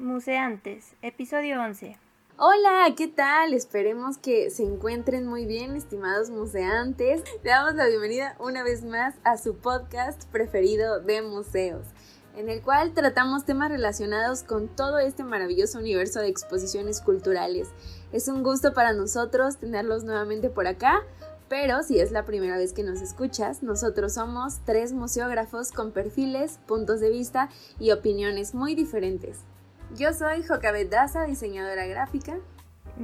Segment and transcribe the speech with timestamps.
[0.00, 1.98] Museantes, episodio 11.
[2.38, 3.52] Hola, ¿qué tal?
[3.52, 7.22] Esperemos que se encuentren muy bien, estimados museantes.
[7.44, 11.84] Le damos la bienvenida una vez más a su podcast preferido de museos,
[12.34, 17.68] en el cual tratamos temas relacionados con todo este maravilloso universo de exposiciones culturales.
[18.10, 21.02] Es un gusto para nosotros tenerlos nuevamente por acá.
[21.50, 26.60] Pero si es la primera vez que nos escuchas, nosotros somos tres museógrafos con perfiles,
[26.68, 29.40] puntos de vista y opiniones muy diferentes.
[29.96, 32.38] Yo soy Jocabet Daza, diseñadora gráfica.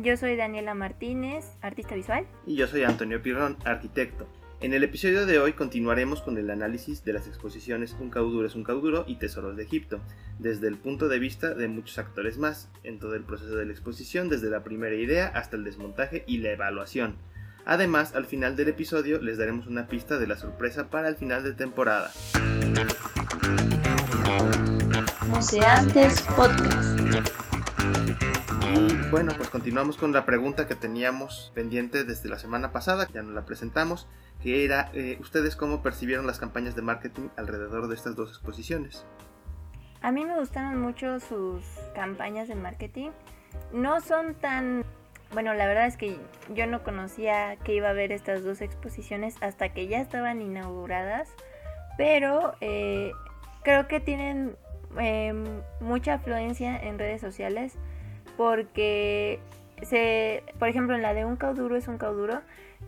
[0.03, 2.27] Yo soy Daniela Martínez, artista visual.
[2.47, 4.29] Y yo soy Antonio Pirrón, arquitecto.
[4.61, 8.55] En el episodio de hoy continuaremos con el análisis de las exposiciones Un cauduro es
[8.55, 10.01] un cauduro y Tesoros de Egipto,
[10.39, 13.73] desde el punto de vista de muchos actores más, en todo el proceso de la
[13.73, 17.17] exposición, desde la primera idea hasta el desmontaje y la evaluación.
[17.65, 21.43] Además, al final del episodio les daremos una pista de la sorpresa para el final
[21.43, 22.13] de temporada.
[25.29, 27.01] Museantes Podcast.
[29.11, 33.35] Bueno, pues continuamos con la pregunta que teníamos pendiente desde la semana pasada, ya nos
[33.35, 34.09] la presentamos,
[34.43, 39.05] que era, eh, ¿ustedes cómo percibieron las campañas de marketing alrededor de estas dos exposiciones?
[40.03, 43.11] A mí me gustaron mucho sus campañas de marketing.
[43.73, 44.85] No son tan...
[45.33, 46.19] Bueno, la verdad es que
[46.55, 51.29] yo no conocía que iba a haber estas dos exposiciones hasta que ya estaban inauguradas,
[51.97, 53.13] pero eh,
[53.65, 54.57] creo que tienen
[54.99, 55.45] Em,
[55.81, 57.75] mucha afluencia en redes sociales
[58.37, 59.41] porque
[59.83, 62.41] se, por ejemplo, en la de un cauduro es un cauduro,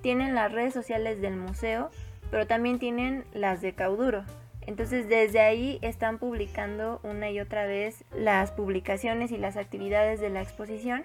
[0.02, 1.90] tienen las redes sociales del museo,
[2.30, 4.24] pero también tienen las de cauduro.
[4.62, 10.28] Entonces desde ahí están publicando una y otra vez las publicaciones y las actividades de
[10.28, 11.04] la exposición,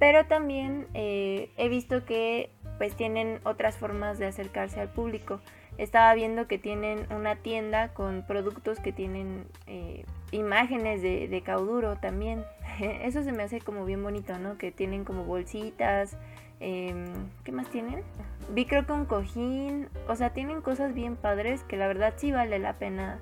[0.00, 5.40] pero también eh, he visto que pues tienen otras formas de acercarse al público.
[5.76, 12.44] Estaba viendo que tienen una tienda con productos que tienen eh, imágenes de, cauduro también.
[12.80, 14.56] Eso se me hace como bien bonito, ¿no?
[14.56, 16.16] Que tienen como bolsitas.
[16.60, 17.06] Em,
[17.42, 18.02] ¿Qué más tienen?
[18.50, 19.88] Vi creo que un cojín.
[20.08, 23.20] O sea, tienen cosas bien padres que la verdad sí vale la pena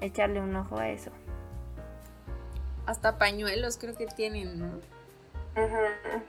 [0.00, 1.10] echarle un ojo a eso.
[2.86, 4.70] Hasta pañuelos creo que tienen, ¿no?
[5.54, 6.22] Ajá.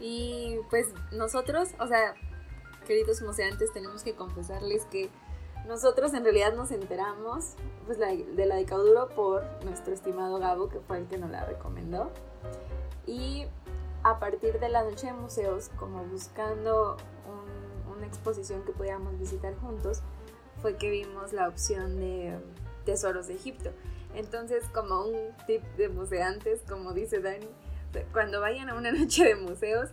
[0.00, 2.14] Y pues nosotros, o sea,
[2.90, 5.10] queridos museantes, tenemos que confesarles que
[5.68, 7.54] nosotros en realidad nos enteramos
[7.86, 11.44] pues, de la de Cauduro por nuestro estimado Gabo, que fue el que nos la
[11.44, 12.10] recomendó.
[13.06, 13.46] Y
[14.02, 16.96] a partir de la noche de museos, como buscando
[17.96, 20.02] una exposición que pudiéramos visitar juntos,
[20.60, 22.40] fue que vimos la opción de
[22.84, 23.70] Tesoros de Egipto.
[24.16, 27.46] Entonces, como un tip de museantes, como dice Dani,
[28.12, 29.90] cuando vayan a una noche de museos,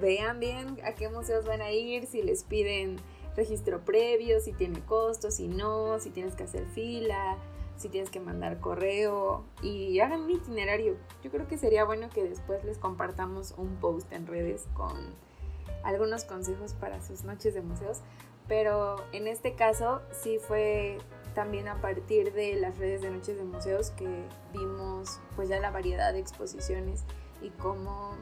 [0.00, 2.96] vean bien a qué museos van a ir, si les piden
[3.36, 7.36] registro previo, si tiene costos, si no, si tienes que hacer fila,
[7.76, 10.96] si tienes que mandar correo y hagan un itinerario.
[11.22, 15.14] Yo creo que sería bueno que después les compartamos un post en redes con
[15.82, 18.00] algunos consejos para sus noches de museos,
[18.48, 20.98] pero en este caso sí fue
[21.34, 25.70] también a partir de las redes de noches de museos que vimos pues ya la
[25.70, 27.04] variedad de exposiciones
[27.42, 28.12] y cómo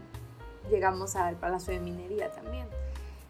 [0.70, 2.66] llegamos al Palacio de Minería también.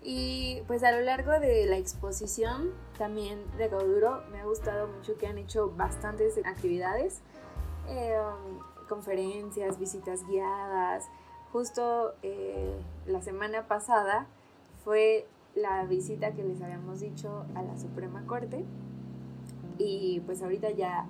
[0.03, 5.17] Y pues a lo largo de la exposición también de Gauduro me ha gustado mucho
[5.17, 7.21] que han hecho bastantes actividades,
[7.89, 8.17] eh,
[8.89, 11.09] conferencias, visitas guiadas.
[11.53, 12.75] Justo eh,
[13.07, 14.27] la semana pasada
[14.85, 18.65] fue la visita que les habíamos dicho a la Suprema Corte
[19.79, 21.07] y pues ahorita ya,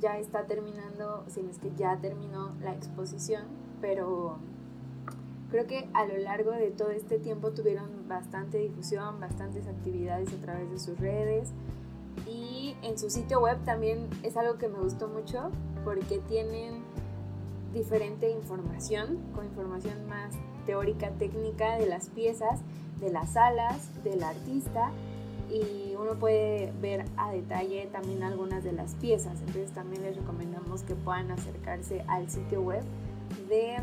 [0.00, 3.44] ya está terminando, si no es que ya terminó la exposición,
[3.80, 4.38] pero
[5.50, 10.36] Creo que a lo largo de todo este tiempo tuvieron bastante difusión, bastantes actividades a
[10.36, 11.52] través de sus redes
[12.26, 15.50] y en su sitio web también es algo que me gustó mucho
[15.84, 16.82] porque tienen
[17.72, 20.34] diferente información, con información más
[20.64, 22.60] teórica, técnica de las piezas,
[23.00, 24.90] de las salas, del artista
[25.50, 29.38] y uno puede ver a detalle también algunas de las piezas.
[29.40, 32.82] Entonces también les recomendamos que puedan acercarse al sitio web
[33.48, 33.76] de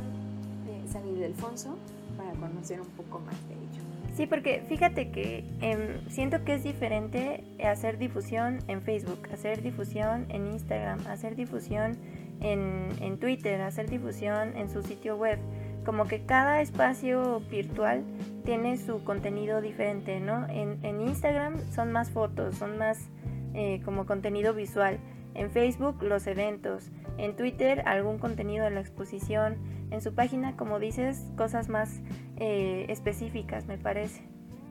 [0.94, 1.76] San Ildefonso
[2.16, 3.84] para conocer un poco más de ello.
[4.16, 10.28] Sí, porque fíjate que em, siento que es diferente hacer difusión en Facebook, hacer difusión
[10.30, 11.98] en Instagram, hacer difusión
[12.40, 15.40] en, en Twitter, hacer difusión en su sitio web.
[15.84, 18.04] Como que cada espacio virtual
[18.46, 20.48] tiene su contenido diferente, ¿no?
[20.48, 23.10] En, en Instagram son más fotos, son más
[23.56, 25.00] eh, como contenido visual.
[25.36, 26.92] En Facebook los eventos.
[27.18, 29.58] En Twitter algún contenido de la exposición
[29.92, 32.02] en su página, como dices, cosas más
[32.38, 34.24] eh, específicas, me parece.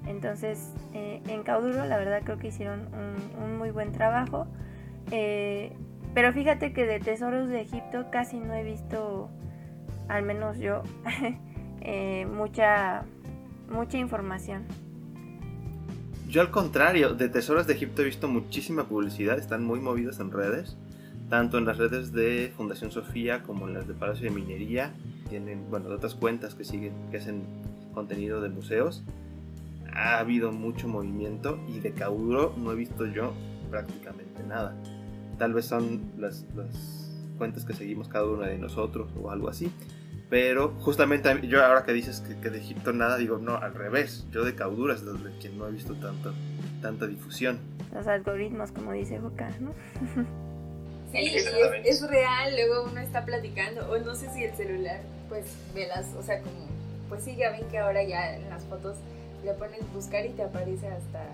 [0.07, 2.89] Entonces, eh, en Cauduro, la verdad creo que hicieron
[3.41, 4.47] un, muy buen trabajo.
[5.11, 5.73] Eh,
[6.15, 9.31] Pero fíjate que de tesoros de Egipto casi no he visto,
[10.09, 10.83] al menos yo,
[11.81, 13.05] eh, mucha,
[13.71, 14.65] mucha información.
[16.33, 20.31] Yo al contrario, de Tesoros de Egipto he visto muchísima publicidad, están muy movidos en
[20.31, 20.79] redes,
[21.29, 24.95] tanto en las redes de Fundación Sofía como en las de Palacio de Minería,
[25.29, 27.43] tienen, bueno, de otras cuentas que siguen, que hacen
[27.93, 29.03] contenido de museos.
[29.93, 33.35] Ha habido mucho movimiento y de Cauduro no he visto yo
[33.69, 34.75] prácticamente nada.
[35.37, 39.71] Tal vez son las, las cuentas que seguimos cada uno de nosotros o algo así,
[40.33, 44.25] pero justamente yo ahora que dices que, de Egipto nada, digo, no, al revés.
[44.31, 46.33] Yo de Cauduras es de quien no he visto tanta,
[46.81, 47.61] tanta difusión.
[47.95, 49.75] Los algoritmos, como dice Joca, ¿no?
[51.13, 55.45] Sí, es, real, luego uno está platicando, o no sé si el celular, pues,
[55.75, 56.67] ve las, o sea, como,
[57.11, 58.97] pues sí, ya ven que ahora ya en las fotos
[59.45, 61.27] le pones buscar y te aparece hasta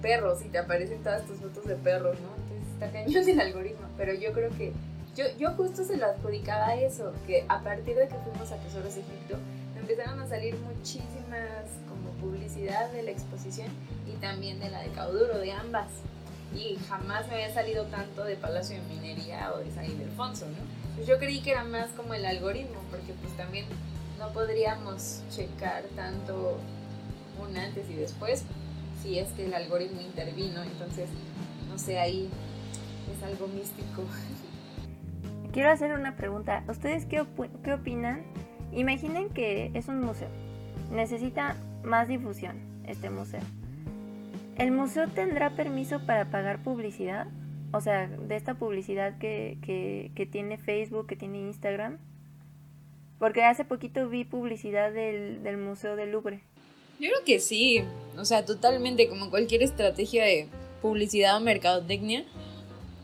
[0.00, 2.28] perros y te aparecen todas tus fotos de perros, ¿no?
[2.42, 4.72] Entonces está cañón el algoritmo, pero yo creo que
[5.16, 8.96] yo, yo justo se lo adjudicaba eso, que a partir de que fuimos a Tesoros
[8.96, 9.36] Egipto,
[9.78, 13.68] empezaron a salir muchísimas como publicidad de la exposición
[14.06, 15.88] y también de la de Cauduro, de ambas.
[16.54, 20.58] Y jamás me había salido tanto de Palacio de Minería o de San Ildefonso, ¿no?
[20.96, 23.66] Pues yo creí que era más como el algoritmo, porque pues también
[24.18, 26.58] no podríamos checar tanto
[27.42, 28.44] un antes y después
[29.02, 31.08] si es que el algoritmo intervino, entonces,
[31.68, 32.28] no sé, ahí
[33.16, 34.02] es algo místico.
[35.52, 36.64] Quiero hacer una pregunta.
[36.66, 37.22] ¿Ustedes qué,
[37.62, 38.22] qué opinan?
[38.72, 40.28] Imaginen que es un museo.
[40.90, 42.56] Necesita más difusión
[42.86, 43.42] este museo.
[44.56, 47.26] ¿El museo tendrá permiso para pagar publicidad?
[47.72, 51.98] O sea, de esta publicidad que, que, tiene Facebook, que tiene Instagram.
[53.18, 56.40] Porque hace poquito vi publicidad del, del Museo del Louvre.
[56.98, 57.84] Yo creo que sí.
[58.16, 60.48] O sea, totalmente como cualquier estrategia de
[60.80, 62.24] publicidad o mercadotecnia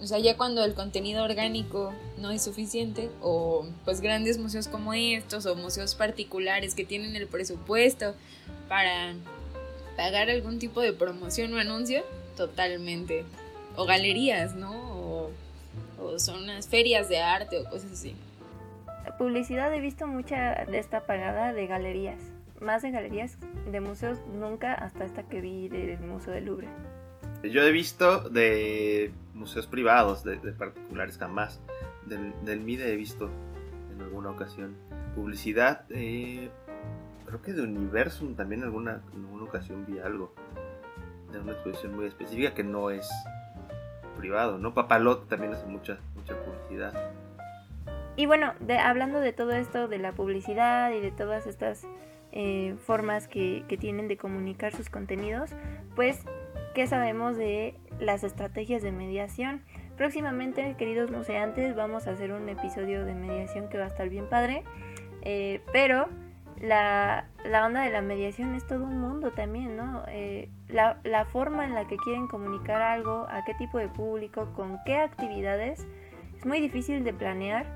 [0.01, 4.95] o sea, ya cuando el contenido orgánico no es suficiente, o pues grandes museos como
[4.95, 8.15] estos, o museos particulares que tienen el presupuesto
[8.69, 9.15] para
[9.97, 12.05] pagar algún tipo de promoción o anuncio,
[12.37, 13.25] totalmente.
[13.75, 14.73] O galerías, ¿no?
[14.73, 15.31] O,
[16.01, 18.15] o son unas ferias de arte o cosas así.
[19.05, 22.21] La publicidad he visto mucha de esta pagada de galerías.
[22.61, 23.37] Más de galerías
[23.71, 26.69] de museos nunca hasta esta que vi del Museo del Louvre.
[27.43, 31.61] Yo he visto de museos privados, de, particulares jamás.
[32.07, 33.31] Del, del, MIDE he visto
[33.93, 34.77] en alguna ocasión
[35.15, 35.85] publicidad.
[35.91, 36.51] Eh,
[37.27, 40.35] creo que de Universum también alguna, en alguna ocasión vi algo.
[41.33, 43.09] De una exposición muy específica que no es
[44.17, 44.75] privado, ¿no?
[44.75, 47.13] Papalot también hace mucha, mucha publicidad.
[48.17, 51.87] Y bueno, de, hablando de todo esto, de la publicidad y de todas estas
[52.33, 55.51] eh, formas que, que, tienen de comunicar sus contenidos,
[55.95, 56.25] pues
[56.79, 59.63] qué sabemos de las estrategias de mediación.
[59.97, 64.29] Próximamente, queridos museantes, vamos a hacer un episodio de mediación que va a estar bien
[64.29, 64.63] padre.
[65.23, 66.07] Eh, pero
[66.61, 67.27] la,
[67.67, 70.05] onda de la mediación es todo un mundo también, ¿no?
[70.07, 74.53] Eh, la, la, forma en la que quieren comunicar algo, a qué tipo de público,
[74.55, 75.85] con qué actividades,
[76.37, 77.67] es muy difícil de planear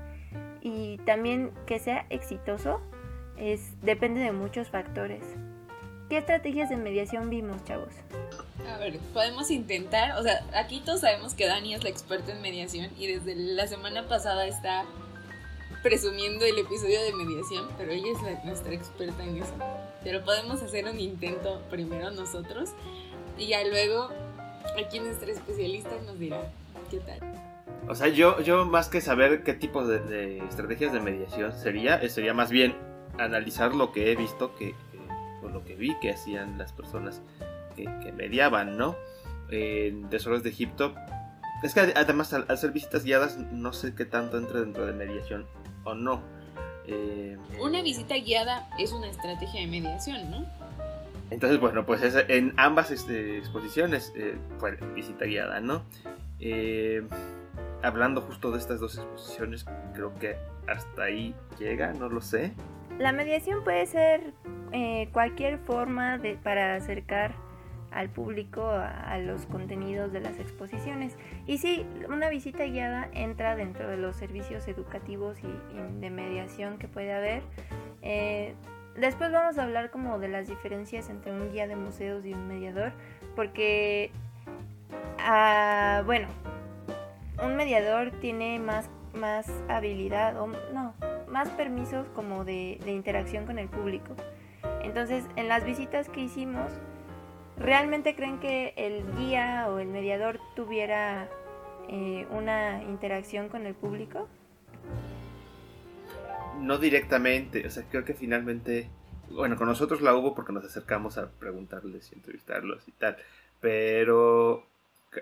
[0.61, 2.79] y también que sea exitoso
[3.35, 5.35] es, depende de muchos factores.
[6.13, 7.89] ¿Qué estrategias de mediación vimos, chavos?
[8.71, 12.39] A ver, podemos intentar, o sea, aquí todos sabemos que Dani es la experta en
[12.39, 14.85] mediación y desde la semana pasada está
[15.81, 19.53] presumiendo el episodio de mediación, pero ella es nuestra experta en eso.
[20.03, 22.69] Pero podemos hacer un intento primero nosotros
[23.35, 24.09] y ya luego
[24.79, 26.47] aquí nuestra especialista nos dirá
[26.91, 27.21] qué tal.
[27.89, 32.35] O sea, yo, yo más que saber qué tipo de, estrategias de mediación sería, sería
[32.35, 32.75] más bien
[33.17, 34.75] analizar lo que he visto que,
[35.49, 37.21] lo que vi que hacían las personas
[37.75, 38.95] que, mediaban, ¿no?
[39.49, 40.93] En Tesoros de Egipto.
[41.63, 45.45] Es que además al, hacer visitas guiadas no sé qué tanto entra dentro de mediación
[45.83, 46.21] o no.
[46.85, 50.45] Eh, una visita guiada es una estrategia de mediación, ¿no?
[51.29, 55.83] Entonces, bueno, pues en ambas este, exposiciones eh, fue visita guiada, ¿no?
[56.39, 57.01] Eh,
[57.81, 60.35] hablando justo de estas dos exposiciones, creo que
[60.67, 62.53] hasta ahí llega, no lo sé.
[62.99, 64.33] La mediación puede ser
[65.11, 67.35] cualquier forma de, para acercar
[67.93, 71.15] al público a, los contenidos de las exposiciones.
[71.45, 76.87] Y sí, una visita guiada entra dentro de los servicios educativos y, de mediación que
[76.87, 77.43] puede haber.
[78.01, 78.55] Eh,
[78.95, 82.47] después vamos a hablar como de las diferencias entre un guía de museos y un
[82.47, 82.93] mediador,
[83.35, 84.11] porque,
[85.19, 86.27] ah, bueno,
[87.43, 90.93] un mediador tiene más, más habilidad, o no,
[91.33, 94.15] más permisos como de, interacción con el público.
[94.83, 96.71] Entonces, en las visitas que hicimos,
[97.57, 101.29] ¿Realmente creen que el guía o el mediador tuviera
[101.87, 104.27] eh, una interacción con el público?
[106.59, 108.89] No directamente, o sea, creo que finalmente,
[109.29, 113.17] bueno, con nosotros la hubo porque nos acercamos a preguntarles y entrevistarlos y tal,
[113.61, 114.65] pero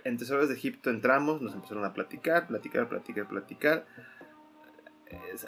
[0.06, 3.86] en Tesoros de Egipto entramos, nos empezaron a platicar, platicar, platicar, platicar.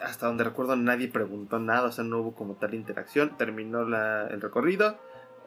[0.02, 3.36] Hasta donde recuerdo nadie preguntó nada, o sea, no hubo como tal interacción.
[3.36, 4.98] Terminó el recorrido,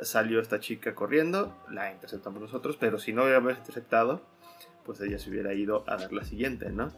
[0.02, 4.22] salió esta chica corriendo, la interceptamos nosotros, pero si no hubiéramos interceptado,
[4.86, 6.92] pues ella se hubiera ido a dar la siguiente, ¿no?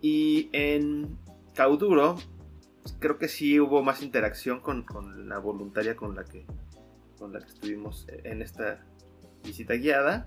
[0.00, 1.18] Y en
[1.54, 2.16] Cauduro,
[2.98, 6.46] creo que sí hubo más interacción con, la voluntaria con la que
[7.18, 8.84] con la que estuvimos en esta
[9.44, 10.26] visita guiada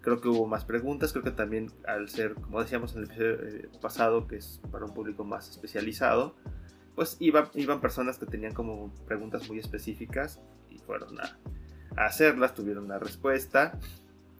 [0.00, 3.34] creo que hubo más preguntas, creo que también al ser, como decíamos en el episodio
[3.42, 6.34] eh, pasado, que es para un público más especializado,
[6.94, 10.40] pues iban, iban personas que tenían como preguntas muy específicas
[10.70, 11.38] y fueron a,
[11.96, 13.78] hacerlas, tuvieron una respuesta.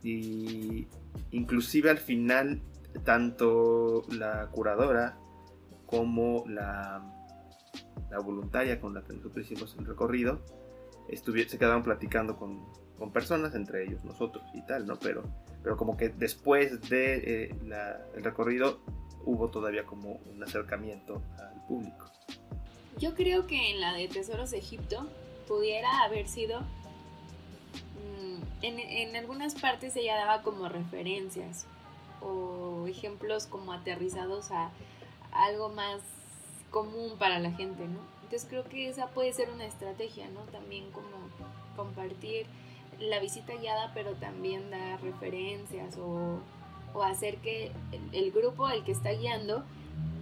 [0.02, 0.86] Y
[1.30, 2.60] inclusive al final
[3.04, 5.18] tanto la curadora
[5.86, 7.02] como la,
[8.10, 10.40] la voluntaria con la que nosotros hicimos el recorrido
[11.16, 12.64] se quedaron platicando con,
[12.98, 14.98] con personas, entre ellos nosotros y tal, ¿no?
[14.98, 15.22] Pero
[15.62, 17.54] pero como que después de eh,
[18.16, 18.80] el recorrido
[19.24, 22.06] hubo todavía como un acercamiento al público.
[22.98, 25.08] Yo creo que en la de Tesoros de Egipto
[25.46, 31.66] pudiera haber sido, mm, en, en algunas partes ella daba como referencias
[32.20, 34.70] o ejemplos como aterrizados a
[35.32, 36.00] algo más
[36.70, 38.00] común para la gente, ¿no?
[38.22, 40.40] Entonces creo que esa puede ser una estrategia, ¿no?
[40.50, 41.08] También como
[41.76, 42.46] compartir
[43.00, 46.40] la visita guiada, pero también da referencias o,
[47.04, 47.70] hacer que
[48.12, 49.62] el, grupo, el que está guiando,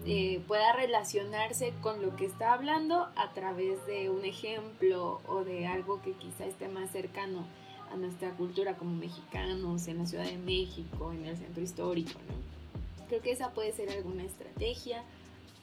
[0.04, 5.66] eh, pueda relacionarse con lo que está hablando a través de un ejemplo o de
[5.66, 7.46] algo que quizá esté más cercano
[7.90, 13.06] a nuestra cultura como mexicanos en la Ciudad de México, en el centro histórico, ¿no?
[13.08, 15.02] Creo que esa puede ser alguna estrategia.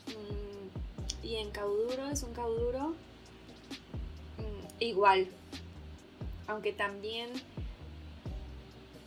[0.08, 2.90] Mm, y en cauduro, es un cauduro
[4.38, 5.28] mm, igual,
[6.48, 7.30] aunque también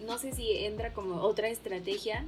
[0.00, 2.24] no sé si entra como otra estrategia,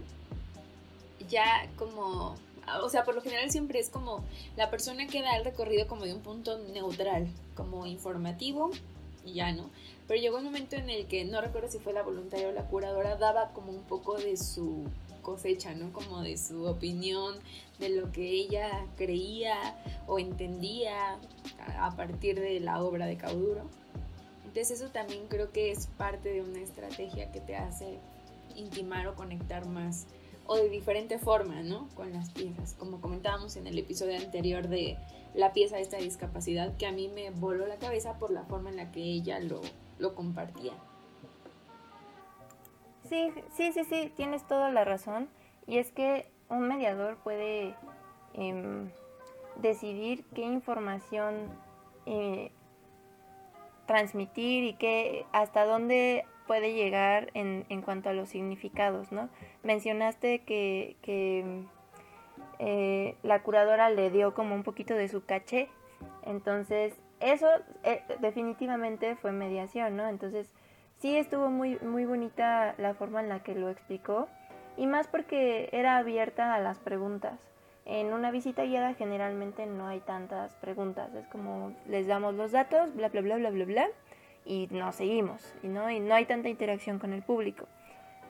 [1.29, 2.35] ya como,
[2.83, 4.25] o sea, por lo general siempre es como
[4.57, 8.71] la persona que da el recorrido como de un punto neutral, como informativo
[9.25, 9.71] y ya, ¿no?
[10.07, 12.67] Pero llegó un momento en el que, no recuerdo si fue la voluntaria o la
[12.67, 14.85] curadora, daba como un poco de su
[15.21, 15.93] cosecha, ¿no?
[15.93, 17.37] Como de su opinión,
[17.79, 21.19] de lo que ella creía o entendía
[21.79, 23.69] a partir de la obra de Cauduro.
[24.49, 27.99] Entonces eso también creo que es parte de una estrategia que te hace
[28.57, 30.07] intimar o conectar más
[30.47, 31.87] o de diferente forma, ¿no?
[31.95, 32.75] Con las piezas.
[32.79, 34.97] Como comentábamos en el episodio anterior de
[35.35, 38.71] la pieza de esta discapacidad, que a mí me voló la cabeza por la forma
[38.71, 39.61] en la que ella lo,
[39.99, 40.73] lo compartía.
[43.07, 45.29] Sí, sí, sí, sí, tienes toda la razón.
[45.67, 47.75] Y es que un mediador puede
[48.33, 48.91] em,
[49.61, 51.35] decidir qué información
[52.07, 52.51] eh,
[53.89, 59.29] transmitir y que hasta dónde puede llegar en, en cuanto a los significados, ¿no?
[59.65, 61.65] Mencionaste que, que
[62.61, 65.69] eh, la curadora le dio como un poquito de su caché,
[66.23, 67.49] entonces eso
[67.83, 70.07] eh, definitivamente fue mediación, ¿no?
[70.07, 70.53] Entonces
[70.99, 74.29] sí estuvo muy, muy bonita la forma en la que lo explicó
[74.77, 77.48] y más porque era abierta a las preguntas.
[77.89, 82.95] En una visita guiada generalmente no hay tantas preguntas, es como les damos los datos,
[82.95, 83.89] bla, bla, bla, bla, bla, bla,
[84.45, 87.67] y nos seguimos, no, y no hay tanta interacción con el público.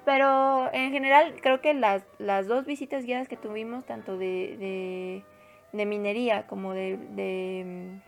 [0.04, 2.04] Pero en general creo que las,
[2.46, 5.24] dos visitas guiadas que tuvimos, tanto de,
[5.72, 8.00] de, minería como de,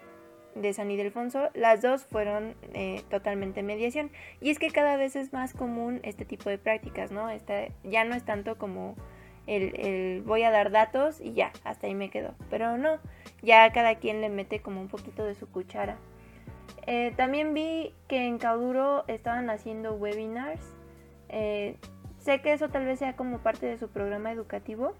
[0.54, 4.12] de, San Ildefonso, las dos fueron eh, totalmente mediación.
[4.40, 7.28] Y es que cada vez es más común este tipo de prácticas, ¿no?
[7.82, 8.94] ya no es tanto como
[9.50, 12.34] el, voy a dar datos y ya, hasta ahí me quedo.
[12.48, 12.98] Pero no,
[13.42, 15.96] ya cada quien le mete como un poquito de su cuchara.
[16.86, 20.64] Eh, también vi que en Cauduro estaban haciendo webinars.
[21.28, 21.76] Eh,
[22.18, 24.94] sé que eso tal vez sea como parte de su programa educativo,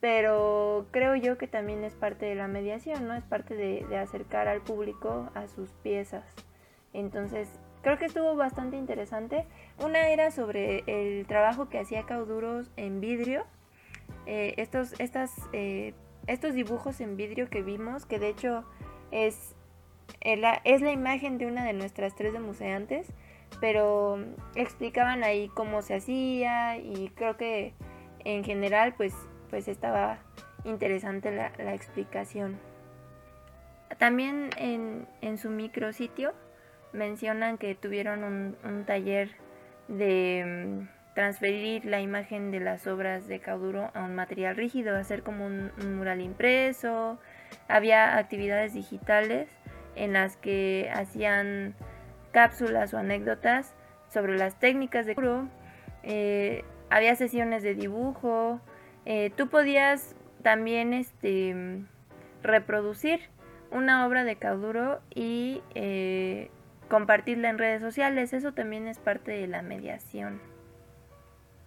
[0.00, 3.14] pero creo yo que también es parte de la mediación, ¿no?
[3.14, 6.24] Es parte de, de acercar al público a sus piezas.
[6.92, 7.48] Entonces,
[7.82, 9.46] creo que estuvo bastante interesante.
[9.84, 13.44] Una era sobre el trabajo que hacía Cauduros en vidrio
[14.26, 15.94] eh, estos, estas, eh,
[16.26, 18.64] estos dibujos en vidrio que vimos, que de hecho
[19.12, 19.54] es,
[20.20, 23.06] eh, la, es la imagen de una de nuestras tres de museantes,
[23.60, 24.18] pero
[24.56, 27.74] explicaban ahí cómo se hacía y creo que
[28.24, 29.14] en general pues,
[29.48, 30.18] pues estaba
[30.64, 32.58] interesante la, explicación.
[33.98, 36.34] También en, en, su micrositio
[36.92, 39.30] mencionan que tuvieron un, un taller
[39.86, 45.46] de transferir la imagen de las obras de Cauduro a un material rígido, hacer como
[45.46, 47.18] un, mural impreso.
[47.68, 49.48] Había actividades digitales
[49.94, 51.74] en las que hacían
[52.32, 53.74] cápsulas o anécdotas
[54.12, 55.48] sobre las técnicas de Cauduro.
[56.02, 58.60] Eh, había sesiones de dibujo.
[59.06, 61.80] Eh, tú podías también este,
[62.42, 63.20] reproducir
[63.70, 66.50] una obra de Cauduro y eh,
[66.90, 68.34] compartirla en redes sociales.
[68.34, 70.55] Eso también es parte de la mediación.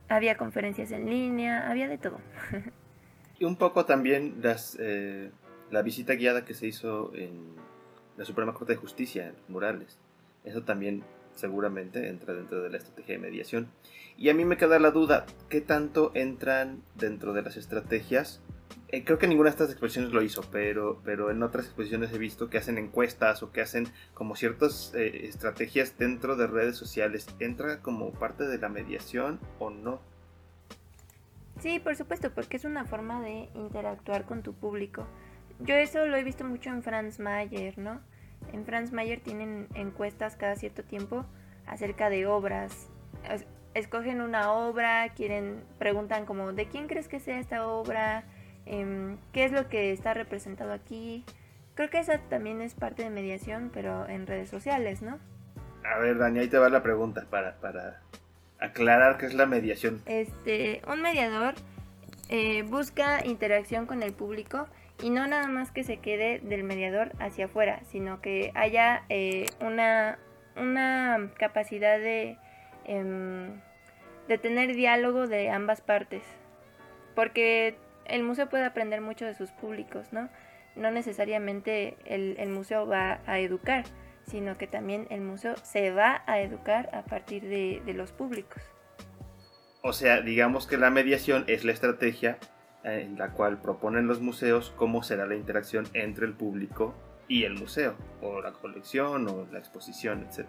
[0.09, 2.19] Había conferencias en línea, había de todo.
[3.39, 5.31] y un poco también las, eh,
[5.71, 7.55] la visita guiada que se hizo en
[8.17, 9.97] la Suprema Corte de Justicia, en murales.
[10.43, 11.03] Eso también
[11.35, 13.69] seguramente entra dentro de la estrategia de mediación.
[14.17, 18.41] Y a mí me queda la duda, ¿qué tanto entran dentro de las estrategias
[18.91, 22.17] eh, creo que ninguna de estas exposiciones lo hizo, pero, pero en otras exposiciones he
[22.17, 27.27] visto que hacen encuestas o que hacen como ciertas eh, estrategias dentro de redes sociales.
[27.39, 29.99] ¿Entra como parte de la mediación o no?
[31.59, 35.05] Sí, por supuesto, porque es una forma de interactuar con tu público.
[35.59, 38.01] Yo eso lo he visto mucho en Franz Mayer, ¿no?
[38.53, 41.25] En Franz Mayer tienen encuestas cada cierto tiempo
[41.67, 42.89] acerca de obras.
[43.75, 48.23] Escogen una obra, quieren, preguntan como, ¿de quién crees que sea esta obra?
[48.69, 51.25] Em, qué es lo que está representado aquí.
[51.73, 55.17] Creo que esa también es parte de mediación, pero en redes sociales, ¿no?
[55.83, 58.01] A ver, Dani, ahí te va la pregunta para, para
[58.59, 60.03] aclarar qué es la mediación.
[60.05, 61.55] Este, un mediador
[62.29, 64.67] eh, busca interacción con el público
[65.01, 69.45] y no nada más que se quede del mediador hacia afuera, sino que haya eh,
[69.61, 70.19] una,
[70.55, 72.37] una capacidad de,
[72.85, 73.61] em,
[74.27, 76.21] de tener diálogo de ambas partes.
[77.15, 77.75] Porque
[78.09, 80.29] el museo puede aprender mucho de sus públicos, ¿no?
[80.75, 83.83] No necesariamente el, museo va a educar,
[84.27, 88.61] sino que también el museo se va a educar a partir de, los públicos.
[89.81, 92.37] O sea, digamos que la mediación es la estrategia
[92.83, 96.95] eh, en la cual proponen los museos cómo será la interacción entre el público
[97.27, 100.47] y el museo, o la colección, o la exposición, etc.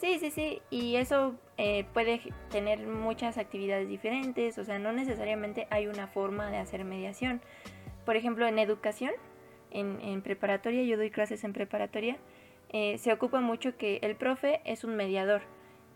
[0.00, 5.66] Sí, sí, sí, y eso eh, puede tener muchas actividades diferentes, o sea, no necesariamente
[5.70, 7.40] hay una forma de hacer mediación.
[8.04, 9.10] Por ejemplo, en educación,
[9.72, 12.16] en, preparatoria, yo doy clases en preparatoria,
[12.68, 15.42] eh, se ocupa mucho que el profe es un mediador,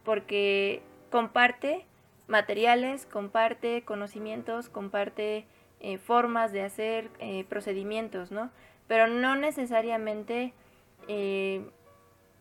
[0.03, 1.87] porque comparte
[2.27, 5.47] materiales, comparte conocimientos, comparte
[5.79, 7.09] eh, formas de hacer
[7.49, 8.51] procedimientos, ¿no?
[8.89, 10.55] Pero no necesariamente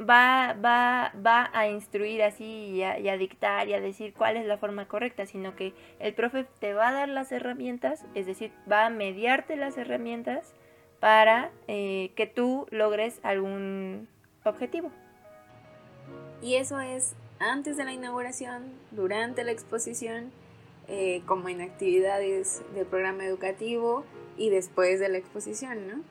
[0.01, 4.57] va, va, va a instruir así y a, dictar y a decir cuál es la
[4.57, 8.85] forma correcta, sino que el profe te va a dar las herramientas, es decir, va
[8.85, 10.53] a mediarte las herramientas
[10.99, 14.07] para eh, que tú logres algún
[14.43, 14.91] objetivo.
[16.41, 20.31] Y eso es antes de la inauguración, durante la exposición,
[20.87, 24.03] eh, como en actividades del programa educativo
[24.37, 26.03] y después de la exposición, ¿no?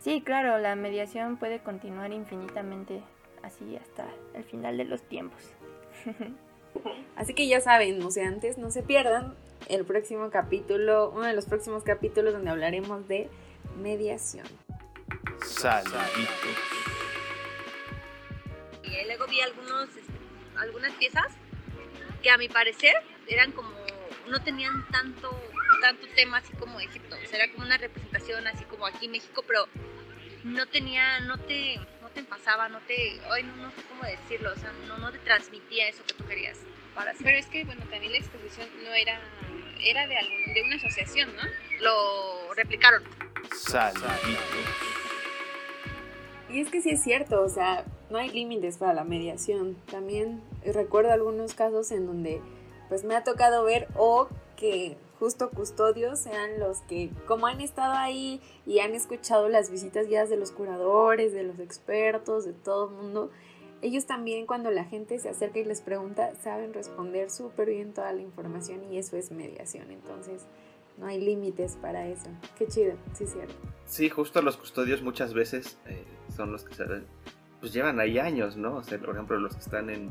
[0.00, 3.02] Sí, claro, la mediación puede continuar infinitamente
[3.44, 5.40] así hasta el final de los tiempos.
[7.16, 9.34] Así que ya saben, antes no se pierdan
[9.68, 13.30] el próximo capítulo, uno de los próximos capítulos donde hablaremos de
[13.80, 14.46] mediación.
[18.82, 19.88] Y luego vi algunos,
[20.56, 21.32] algunas piezas
[22.22, 22.94] que a mi parecer
[23.28, 23.70] eran como,
[24.28, 25.30] no tenían tanto,
[25.80, 29.12] tanto tema así como Egipto, o sea, era como una representación así como aquí en
[29.12, 29.66] México, pero
[30.42, 31.80] no tenía, no te,
[32.14, 35.88] te pasaba, no te, hoy no, sé cómo decirlo, o sea, no, no te transmitía
[35.88, 36.58] eso que tú querías
[36.94, 39.18] para Pero es que, bueno, también la exposición no era,
[39.80, 41.42] era de, algún, de una asociación, ¿no?
[41.80, 43.02] Lo replicaron.
[46.48, 49.76] Y es que sí es cierto, o sea, no hay límites para la mediación.
[49.90, 52.40] También recuerdo algunos casos en donde
[52.88, 57.94] pues me ha tocado ver o que justo custodios sean los que, como han estado
[57.94, 62.90] ahí y han escuchado las visitas guiadas de los curadores, de los expertos, de todo
[62.90, 63.30] el mundo,
[63.80, 68.12] ellos también cuando la gente se acerca y les pregunta, saben responder súper bien toda
[68.12, 69.90] la información y eso es mediación.
[69.90, 70.42] Entonces,
[70.98, 72.28] no hay límites para eso.
[72.58, 73.54] Qué chido, sí, cierto.
[73.86, 76.04] Sí, justo los custodios muchas veces eh,
[76.36, 76.84] son los que se
[77.60, 78.76] pues llevan ahí años, ¿no?
[78.76, 80.10] O sea, por ejemplo, los que están en,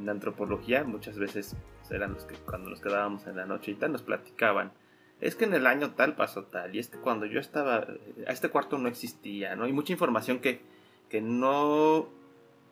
[0.00, 1.54] en antropología muchas veces
[1.90, 4.72] eran los que cuando nos quedábamos en la noche y tal nos platicaban.
[5.20, 8.24] Es que en el año tal pasó tal, y es que cuando yo estaba, eh,
[8.26, 9.64] este cuarto no existía, ¿no?
[9.64, 10.62] Hay mucha información que,
[11.08, 12.08] que no,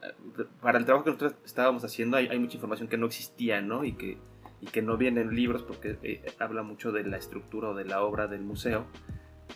[0.03, 3.85] eh, para el trabajo que nosotros estábamos haciendo hay, mucha información que no existía, ¿no?
[3.85, 4.18] Y que,
[4.61, 7.85] y que no viene en libros porque eh, habla mucho de la estructura o de
[7.85, 8.87] la obra del museo.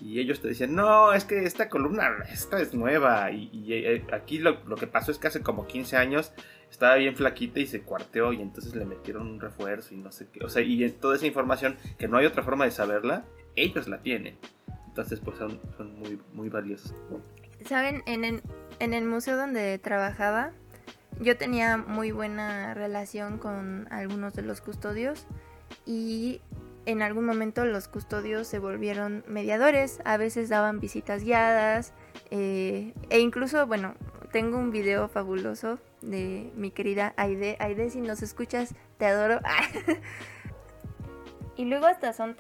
[0.01, 3.31] Y ellos te decían, no, es que esta columna, esta es nueva.
[3.33, 6.33] Y, aquí lo, lo, que pasó es que hace como 15 años
[6.75, 10.27] estaba bien flaquita y se cuarteó y entonces le metieron un refuerzo y no sé
[10.33, 10.45] qué.
[10.45, 14.03] O sea, y toda esa información que no hay otra forma de saberla, ellos la
[14.03, 14.37] tienen.
[14.89, 16.93] Entonces, pues son, son muy, muy valiosos.
[17.65, 18.43] Saben, en el,
[18.81, 20.51] en el museo donde trabajaba,
[21.21, 25.29] yo tenía muy buena relación con algunos de los custodios
[25.87, 26.41] y
[26.87, 31.93] en algún momento los custodios se volvieron mediadores, a veces daban visitas guiadas
[32.31, 33.95] eh, e incluso, bueno,
[34.35, 37.57] tengo un video fabuloso de mi querida Aide.
[37.61, 39.39] Aide, si nos escuchas, te adoro.
[41.57, 42.35] y luego hasta son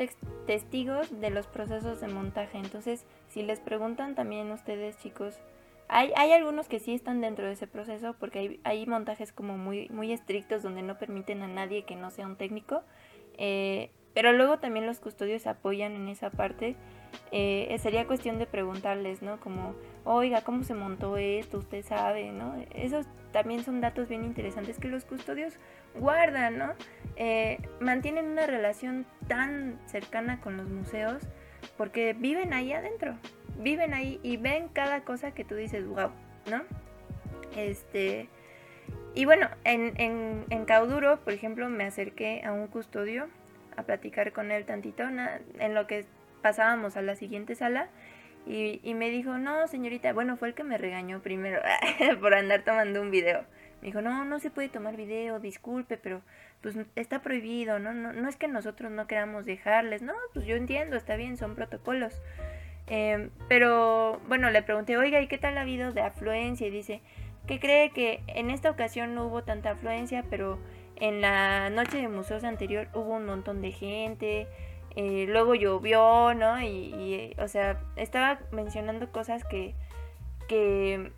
[0.45, 2.59] testigos de los procesos de montaje.
[2.59, 5.39] Entonces, si les preguntan también ustedes, chicos,
[5.87, 9.89] hay, hay algunos que sí están dentro de ese proceso porque hay, montajes como muy,
[9.91, 12.83] muy estrictos donde no permiten a nadie que no sea un técnico.
[13.39, 16.75] Eh, pero luego también los custodios apoyan en esa parte.
[17.33, 19.41] Eh, sería cuestión de preguntarles, ¿no?
[19.41, 19.75] Como,
[20.05, 21.59] oiga, ¿cómo se montó esto?
[21.59, 22.55] Usted sabe, ¿no?
[22.75, 25.55] Esos también son datos bien interesantes que los custodios
[25.95, 26.73] guardan, ¿no?
[27.17, 31.23] Eh, mantienen una relación tan cercana con los museos
[31.77, 33.17] porque viven ahí adentro,
[33.59, 36.11] viven ahí y ven cada cosa que tú dices, wow,
[36.51, 36.63] ¿no?
[37.57, 38.29] Este...
[39.17, 43.29] Y bueno, en, en, en Cauduro, por ejemplo, me acerqué a un custodio
[43.77, 46.07] a platicar con él tantito en lo que
[46.45, 47.89] pasábamos a la siguiente sala
[48.47, 51.63] y, me dijo, no, señorita, bueno, fue el que me regañó primero
[52.21, 53.47] por andar tomando un video.
[53.81, 56.21] Me dijo, no, no se puede tomar video, disculpe, pero
[56.61, 57.95] pues está prohibido, ¿no?
[57.95, 61.55] No, no es que nosotros no queramos dejarles, no, pues yo entiendo, está bien, son
[61.55, 62.21] protocolos.
[62.89, 66.67] Em, pero bueno, le pregunté, oiga, ¿y qué tal ha habido de afluencia?
[66.67, 67.01] Y dice
[67.47, 70.59] que cree que en esta ocasión no hubo tanta afluencia, pero
[70.97, 74.47] en la noche de museos anterior hubo un montón de gente,
[74.97, 76.61] eh, luego llovió, ¿no?
[76.63, 79.75] Y, o sea, estaba mencionando cosas que,
[80.49, 81.13] que,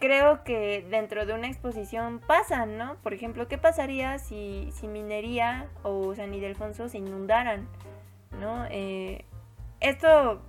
[0.00, 2.96] creo que dentro de una exposición pasan, ¿no?
[3.02, 7.68] Por ejemplo, ¿qué pasaría si, si Minería o San Ildefonso se inundaran,
[8.38, 8.66] ¿no?
[8.70, 9.24] Eh,
[9.80, 10.42] esto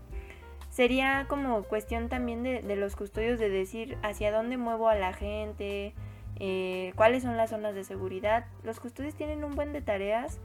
[0.70, 5.14] sería como cuestión también de, de los custodios de decir hacia dónde muevo a la
[5.14, 5.94] gente,
[6.40, 8.46] eh, cuáles son las zonas de seguridad.
[8.64, 10.40] Los custodios tienen un buen de tareas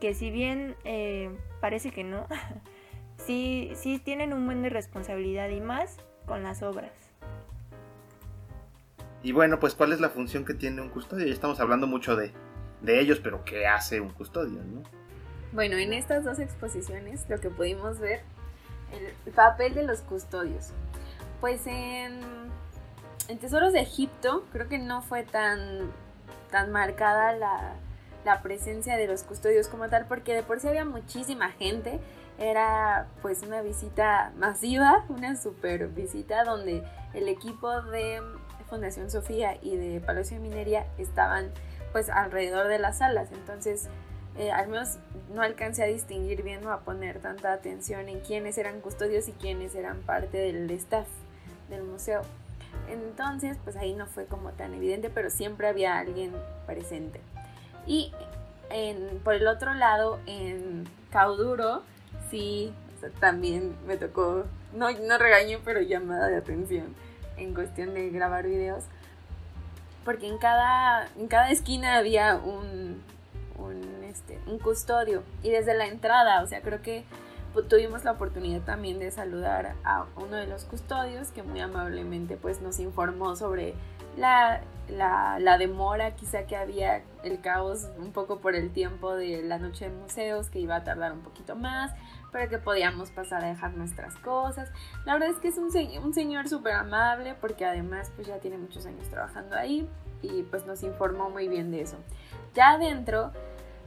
[0.00, 1.30] que si bien eh,
[1.60, 2.26] parece que no,
[3.18, 6.92] sí, sí tienen un buen de responsabilidad y más con las obras.
[9.22, 11.26] Y bueno, pues cuál es la función que tiene un custodio.
[11.26, 12.32] Ya estamos hablando mucho de,
[12.82, 14.62] de ellos, pero ¿qué hace un custodio?
[14.62, 14.82] ¿no?
[15.52, 18.20] Bueno, en estas dos exposiciones lo que pudimos ver,
[19.26, 20.70] el papel de los custodios.
[21.40, 22.20] Pues en
[23.28, 25.90] en Tesoros de Egipto creo que no fue tan,
[26.50, 27.74] tan marcada la,
[28.42, 32.00] presencia de los custodios como tal, porque de por sí había muchísima gente.
[32.38, 36.82] Era pues una visita masiva, una super visita donde
[37.14, 38.20] el equipo de
[38.68, 41.50] Fundación Sofía y de Palacio de Minería estaban
[41.92, 43.30] pues alrededor de las salas.
[43.32, 43.88] Entonces,
[44.38, 44.98] eh, al menos
[45.32, 49.32] no alcancé a distinguir bien o a poner tanta atención en quiénes eran custodios y
[49.32, 51.06] quiénes eran parte del staff
[51.70, 52.22] del museo.
[52.88, 56.32] Entonces, pues ahí no fue como tan evidente, pero siempre había alguien
[56.66, 57.20] presente.
[57.86, 58.12] Y
[59.24, 61.82] por el otro lado, en Cauduro,
[62.30, 62.72] sí,
[63.20, 66.94] también me tocó, no, no regaño, pero llamada de atención
[67.36, 68.84] en cuestión de grabar videos.
[70.04, 73.02] Porque en cada, en cada esquina había un,
[73.58, 75.22] un, este, un custodio.
[75.42, 77.04] Y desde la entrada, o sea, creo que
[77.68, 82.60] tuvimos la oportunidad también de saludar a uno de los custodios que muy amablemente pues
[82.60, 83.74] nos informó sobre
[84.16, 89.58] la, la, demora quizá que había, el caos un poco por el tiempo de la
[89.58, 91.92] noche de museos que iba a tardar un poquito más,
[92.32, 94.70] pero que podíamos pasar a dejar nuestras cosas.
[95.04, 95.70] La verdad es que es un,
[96.14, 99.88] señor súper amable porque además pues ya tiene muchos años trabajando ahí
[100.22, 101.96] y pues nos informó muy bien de eso.
[102.54, 103.32] Ya adentro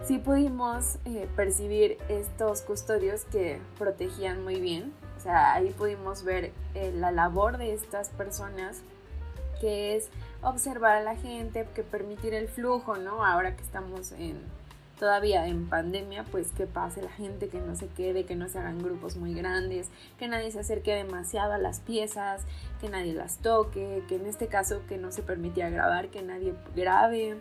[0.04, 4.94] sí pudimos eh, percibir estos custodios que protegían muy bien.
[5.18, 8.84] O sea, ahí pudimos ver eh, la labor de estas personas,
[9.60, 10.10] que es
[10.41, 13.26] observar a la gente, que permitir el flujo, ¿no?
[13.26, 14.38] Ahora que estamos en
[15.00, 18.60] todavía en pandemia, pues que pase la gente, que no se quede, que no se
[18.60, 22.43] hagan grupos muy grandes, que nadie se acerque demasiado a las piezas,
[22.82, 26.54] que nadie las toque, que en este caso que no se permitía grabar, que nadie
[26.76, 27.38] grabe,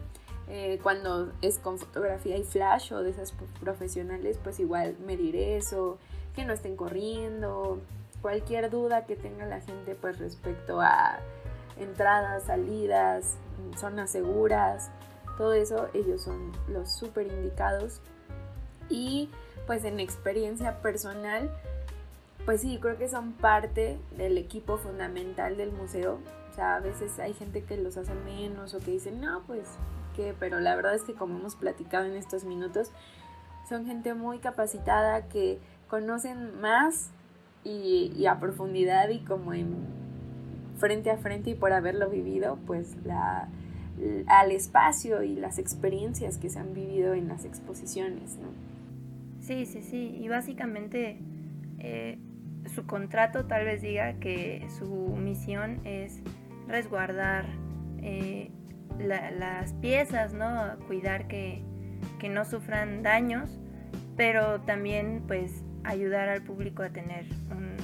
[0.48, 5.98] eh, cuando es con fotografía y flash o de esas profesionales, pues igual medir eso,
[6.36, 7.80] que no estén corriendo,
[8.22, 11.18] cualquier duda que tenga la gente pues respecto a
[11.78, 13.36] entradas, salidas,
[13.76, 14.90] zonas seguras,
[15.36, 18.00] todo eso ellos son los súper indicados
[18.88, 19.30] y
[19.66, 21.50] pues en experiencia personal
[22.48, 26.18] pues sí, creo que son parte del equipo fundamental del museo
[26.50, 29.68] O sea, a veces hay gente que los hace menos o que dicen, no, pues,
[30.16, 30.34] ¿qué?
[30.40, 32.90] Pero la verdad es que como hemos platicado en estos minutos,
[33.68, 37.10] son gente muy capacitada que conocen más
[37.64, 39.86] y, a profundidad y como en
[40.78, 43.48] frente a frente y por haberlo vivido, pues la,
[44.26, 48.48] al espacio y las experiencias que se han vivido en las exposiciones, ¿no?
[49.40, 51.18] Sí, sí, sí, y básicamente
[51.78, 52.18] eh,
[52.74, 54.86] su contrato tal vez diga que su
[55.16, 56.20] misión es
[56.66, 57.46] resguardar
[58.02, 58.50] eh,
[58.98, 60.76] las piezas, ¿no?
[60.86, 61.62] Cuidar que,
[62.18, 63.58] que no sufran daños,
[64.16, 67.76] pero también pues ayudar al público a tener un,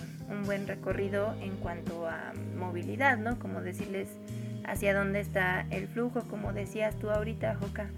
[0.45, 3.39] buen recorrido en cuanto a movilidad, ¿no?
[3.39, 4.09] Como decirles
[4.67, 7.91] hacia dónde está el flujo, como decías tú ahorita, Joca.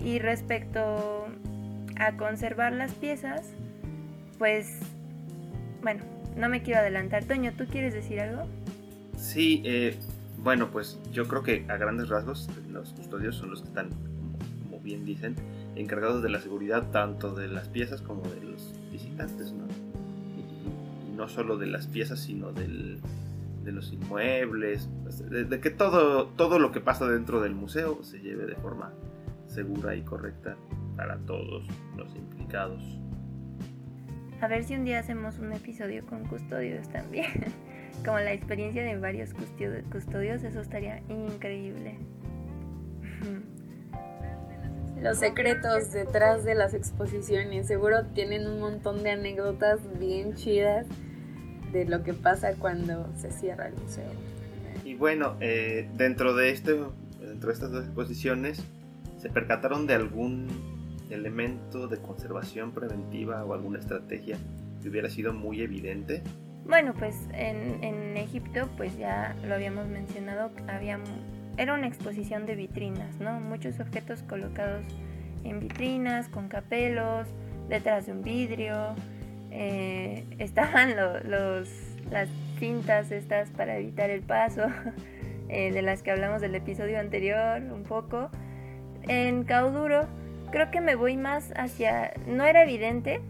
[0.00, 1.26] Y respecto
[1.98, 3.42] a conservar las piezas,
[4.38, 4.78] pues,
[5.82, 6.04] bueno,
[6.36, 7.24] no me quiero adelantar.
[7.24, 8.46] Toño, ¿tú quieres decir algo?
[9.16, 9.96] Sí, eh,
[10.38, 13.90] bueno, pues yo creo que a grandes rasgos los custodios son los que están,
[14.64, 15.34] como bien dicen,
[15.74, 19.66] encargados de la seguridad tanto de las piezas como de los visitantes, ¿no?
[21.16, 23.00] No solo de las piezas, sino del,
[23.64, 28.20] de los inmuebles, pues, de, que todo, todo lo que pasa dentro del museo se
[28.20, 28.92] lleve de forma
[29.46, 30.56] segura y correcta
[30.96, 32.82] para todos los implicados.
[34.40, 37.26] A ver si un día hacemos un episodio con custodios también.
[38.04, 41.98] Como la experiencia de varios custodios, eso estaría increíble.
[45.00, 47.66] los secretos detrás de las exposiciones.
[47.66, 50.86] Seguro tienen un montón de anécdotas bien chidas
[51.72, 54.10] de lo que pasa cuando se cierra el museo.
[54.84, 56.72] Y bueno, eh, dentro de este,
[57.20, 58.62] dentro de estas dos exposiciones,
[59.18, 60.48] ¿se percataron de algún
[61.10, 64.38] elemento de conservación preventiva o alguna estrategia
[64.82, 66.22] que hubiera sido muy evidente?
[66.64, 70.98] Bueno, pues en, en Egipto, pues ya lo habíamos mencionado, había
[71.56, 73.40] era una exposición de vitrinas, ¿no?
[73.40, 74.84] Muchos objetos colocados
[75.44, 77.28] en vitrinas, con capelos,
[77.68, 78.94] detrás de un vidrio.
[79.50, 81.68] Eh, estaban los,
[82.10, 84.66] las cintas estas para evitar el paso,
[85.48, 88.30] eh, de las que hablamos del episodio anterior un poco.
[89.08, 90.08] En Cauduro
[90.50, 92.12] creo que me voy más hacia...
[92.26, 93.20] No era evidente,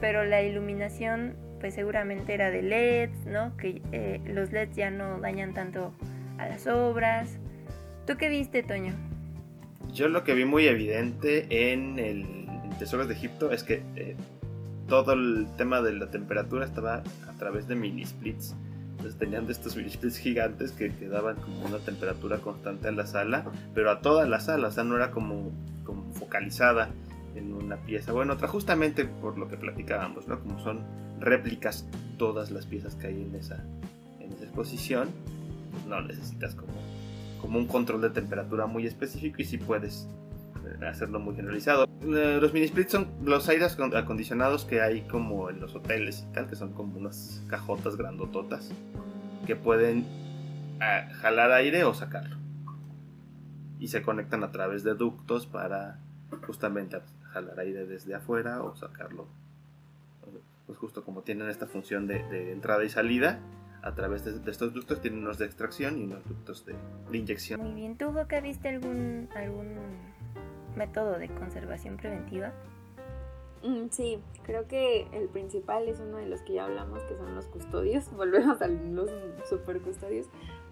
[0.00, 3.56] pero la iluminación pues seguramente era de LEDs, ¿no?
[3.56, 5.92] Que eh, los LEDs ya no dañan tanto
[6.38, 7.38] a las obras.
[8.06, 8.94] ¿Tú qué viste, Toño?
[9.92, 12.26] Yo lo que vi muy evidente en el
[12.78, 14.16] Tesoros de Egipto es que eh,
[14.88, 16.96] todo el tema de la temperatura estaba
[17.28, 18.54] a través de mini splits.
[18.92, 22.92] Entonces tenían de estos mini splits gigantes que, que daban como una temperatura constante a
[22.92, 25.52] la sala, pero a toda la sala, o sea, no era como,
[26.14, 26.90] focalizada
[27.36, 28.12] en una pieza.
[28.12, 30.40] Bueno, otra justamente por lo que platicábamos, ¿no?
[30.40, 30.80] Como son
[31.20, 31.86] réplicas
[32.18, 33.64] todas las piezas que hay en esa,
[34.20, 35.08] en esa exposición,
[35.88, 36.72] no necesitas como
[37.42, 40.08] como un control de temperatura muy específico y si puedes
[40.64, 41.86] eh, hacerlo muy generalizado.
[42.00, 46.32] Eh, los mini splits son los aires acondicionados que hay como en los hoteles y
[46.32, 48.70] tal, que son como unas cajotas grandototas
[49.46, 50.06] que pueden
[50.80, 52.36] ah, jalar aire o sacarlo.
[53.80, 55.98] Y se conectan a través de ductos para
[56.46, 57.00] justamente
[57.32, 59.26] jalar aire desde afuera o sacarlo.
[60.66, 63.40] Pues justo como tienen esta función de entrada y salida,
[63.82, 66.74] a través de, estos ductos tienen unos de extracción y unos ductos de,
[67.16, 67.60] inyección.
[67.60, 69.76] Muy bien, ¿tú, Joca, viste algún, algún
[70.76, 72.52] método de conservación preventiva?
[73.64, 77.34] Mm, sí, creo que el principal es uno de los que ya hablamos, que son
[77.34, 78.10] los custodios.
[78.16, 79.10] Volvemos a los
[79.48, 80.26] super custodios,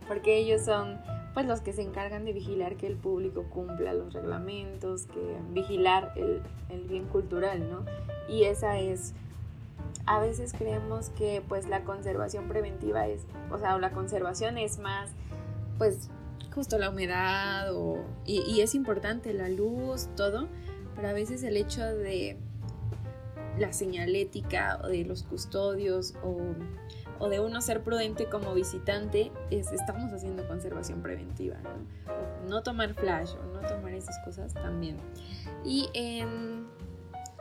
[0.07, 1.01] porque ellos son
[1.35, 6.13] pues los que se encargan de vigilar que el público cumpla los reglamentos, que vigilar
[6.17, 7.85] el, el bien cultural, ¿no?
[8.29, 9.15] Y esa es
[10.11, 15.11] a veces creemos que pues la conservación preventiva es, o sea, la conservación es más,
[15.79, 16.09] pues
[16.53, 20.49] justo la humedad o, y, es importante la luz, todo,
[20.97, 22.37] pero a veces el hecho de
[23.57, 26.39] la señalética o de los custodios o,
[27.21, 32.49] o, de uno ser prudente como visitante, es, estamos haciendo conservación preventiva, ¿no?
[32.49, 34.97] no tomar flash o no tomar esas cosas también.
[35.65, 35.89] Y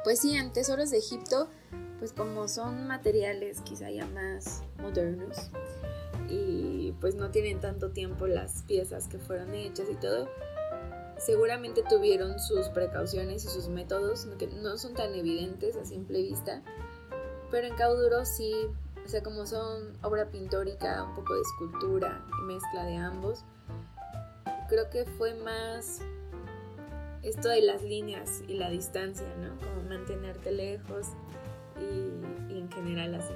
[0.03, 1.49] pues sí, en Tesoros de Egipto
[1.99, 5.51] pues como son materiales quizá ya más modernos
[6.29, 10.29] y pues no tienen tanto tiempo las piezas que fueron hechas y todo,
[11.17, 16.61] seguramente tuvieron sus precauciones y sus métodos que no son tan evidentes a simple vista,
[17.51, 18.53] pero en Cauduro sí,
[19.03, 23.43] o sea, como son obra pintórica, un poco de escultura y mezcla de ambos,
[24.69, 26.01] creo que fue más
[27.23, 29.57] esto de las líneas y la distancia, ¿no?
[29.57, 31.07] Como mantenerte lejos
[31.79, 33.33] y, en general así.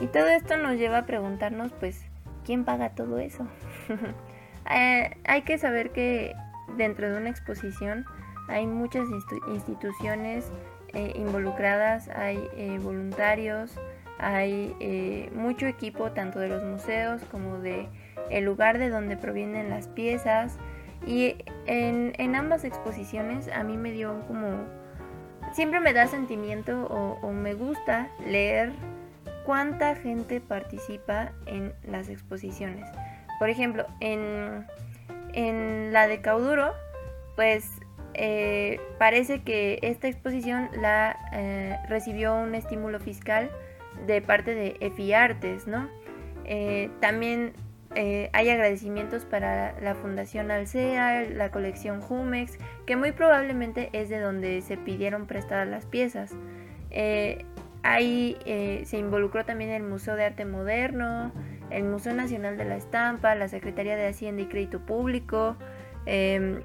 [0.00, 2.04] Y todo esto nos lleva a preguntarnos, pues,
[2.44, 3.46] ¿quién paga todo eso?
[4.70, 6.36] Eh, hay que saber que
[6.76, 8.06] dentro de una exposición
[8.46, 9.08] hay muchas
[9.48, 10.52] instituciones
[10.94, 13.74] eh, involucradas, hay eh, voluntarios,
[14.20, 17.88] hay mucho equipo tanto de los museos como de
[18.30, 20.58] el lugar de donde provienen las piezas
[21.04, 21.34] y
[21.66, 24.60] en, en ambas exposiciones a mí me dio como
[25.52, 28.72] siempre me da sentimiento o, me gusta leer
[29.44, 32.88] cuánta gente participa en las exposiciones.
[33.38, 34.66] Por ejemplo, en,
[35.92, 36.72] la de Cauduro,
[37.36, 37.70] pues
[38.14, 43.50] eh, parece que esta exposición la eh, recibió un estímulo fiscal
[44.06, 45.88] de parte de EFI Artes, ¿no?
[46.44, 47.52] Eh, también
[47.94, 54.60] hay agradecimientos para la Fundación Alcea, la colección Jumex, que muy probablemente es de donde
[54.62, 56.32] se pidieron prestadas las piezas.
[57.82, 61.32] Ahí eh, se involucró también el Museo de Arte Moderno,
[61.70, 65.56] el Museo Nacional de la Estampa, la Secretaría de Hacienda y Crédito Público,
[66.06, 66.62] em,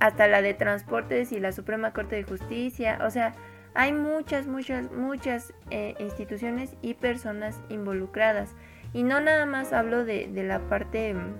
[0.00, 2.98] hasta la de Transportes y la Suprema Corte de Justicia.
[3.04, 3.34] O sea,
[3.74, 8.56] hay muchas, muchas, muchas eh, instituciones y personas involucradas.
[8.96, 11.34] Y no nada más hablo de, de la parte em,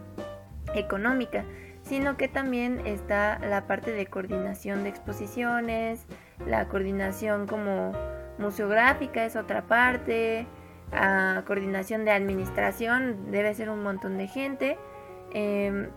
[0.75, 1.47] económica,
[1.81, 6.05] sino que también está la parte de coordinación de exposiciones,
[6.47, 7.93] la coordinación como
[8.37, 10.47] museográfica es otra parte,
[10.93, 14.77] a coordinación de administración debe ser un montón de gente.
[15.33, 15.89] Em,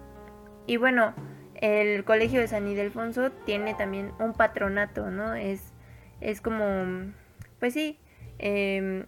[0.66, 1.14] y bueno,
[1.56, 5.36] el Colegio de San Ildefonso tiene también un patronato, ¿no?
[5.36, 5.74] Es,
[6.22, 7.12] es como,
[7.60, 8.00] pues sí,
[8.38, 9.08] em,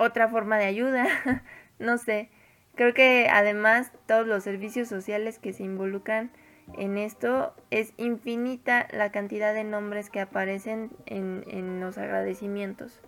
[0.00, 1.06] otra forma de ayuda,
[1.78, 2.30] no sé.
[2.74, 6.30] Creo que además todos los servicios sociales que se involucran
[6.78, 13.00] en esto es infinita la cantidad de nombres que aparecen en, los agradecimientos.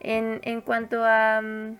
[0.00, 1.76] En, cuanto a, mm,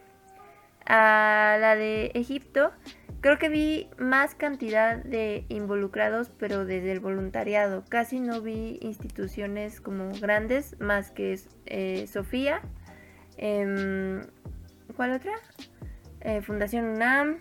[0.87, 2.72] a la de Egipto,
[3.20, 7.85] creo que vi más cantidad de involucrados, pero desde el voluntariado.
[7.88, 12.61] Casi no vi instituciones como grandes, más que eh, Sofía.
[13.38, 14.20] Em,
[14.96, 15.33] ¿Cuál otra?
[16.20, 17.38] Eh, Fundación UNAM.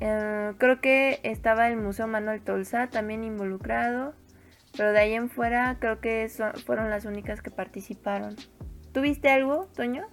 [0.00, 4.14] Eh, creo que estaba el Museo Manuel Tolsa también involucrado,
[4.76, 6.30] pero de ahí en fuera creo que
[6.64, 8.36] fueron las únicas que participaron.
[8.92, 10.06] ¿Tuviste algo, Toño?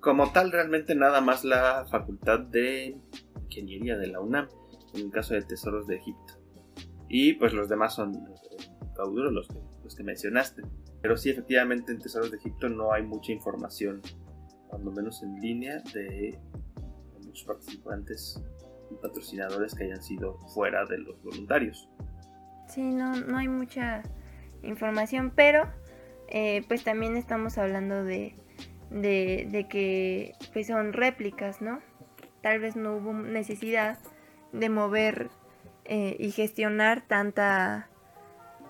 [0.00, 2.96] Como tal, realmente nada más la Facultad de
[3.44, 4.48] Ingeniería de la UNAM,
[4.94, 6.34] en el caso de Tesoros de Egipto.
[7.08, 10.62] Y pues los demás son los, los que, los que mencionaste.
[11.02, 14.00] Pero sí, efectivamente, en Tesoros de Egipto no hay mucha información,
[14.68, 16.38] cuando menos en línea, de
[17.24, 18.42] muchos participantes
[19.02, 21.88] patrocinadores que hayan sido fuera de los voluntarios.
[22.68, 24.02] Sí, no, no hay mucha
[24.62, 25.68] información, pero
[26.28, 28.34] eh, pues también estamos hablando de,
[28.90, 31.80] de, que pues son réplicas, ¿no?
[32.42, 33.98] Tal vez no hubo necesidad
[34.52, 35.30] de mover
[35.84, 37.88] eh, y gestionar tanta,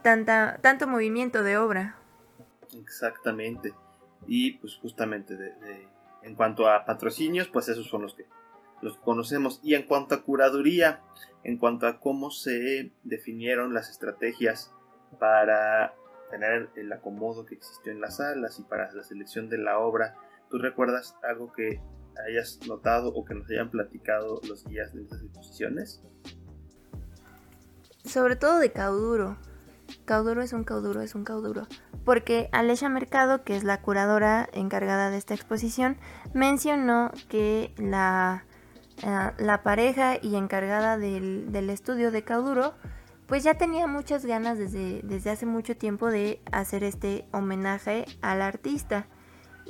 [0.02, 1.96] tanta, tanto movimiento de obra.
[2.78, 3.72] Exactamente.
[4.26, 5.36] Y pues justamente
[6.22, 8.26] en cuanto a patrocinios, pues esos son los que
[8.82, 9.60] los conocemos.
[9.62, 11.00] Y en cuanto a curaduría,
[11.44, 14.72] en cuanto a cómo se definieron las estrategias
[15.18, 15.94] para
[16.30, 20.16] tener el acomodo que existió en las salas y para la selección de la obra,
[20.50, 21.80] ¿tú recuerdas algo que
[22.26, 26.02] hayas notado o que nos hayan platicado los guías de estas exposiciones?
[28.04, 29.36] Sobre todo de Cauduro.
[30.04, 31.66] Cauduro es un cauduro, es un cauduro.
[32.04, 35.96] Porque Alesha Mercado, que es la curadora encargada de esta exposición,
[36.32, 38.44] mencionó que la
[39.02, 42.74] eh, la pareja y encargada del, estudio de Cauduro,
[43.26, 48.40] pues ya tenía muchas ganas desde, desde hace mucho tiempo de hacer este homenaje al
[48.40, 49.06] artista.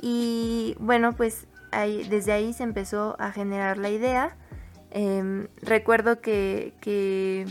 [0.01, 4.37] Y bueno, pues ahí, desde ahí se empezó a generar la idea.
[4.91, 7.45] Em, recuerdo que,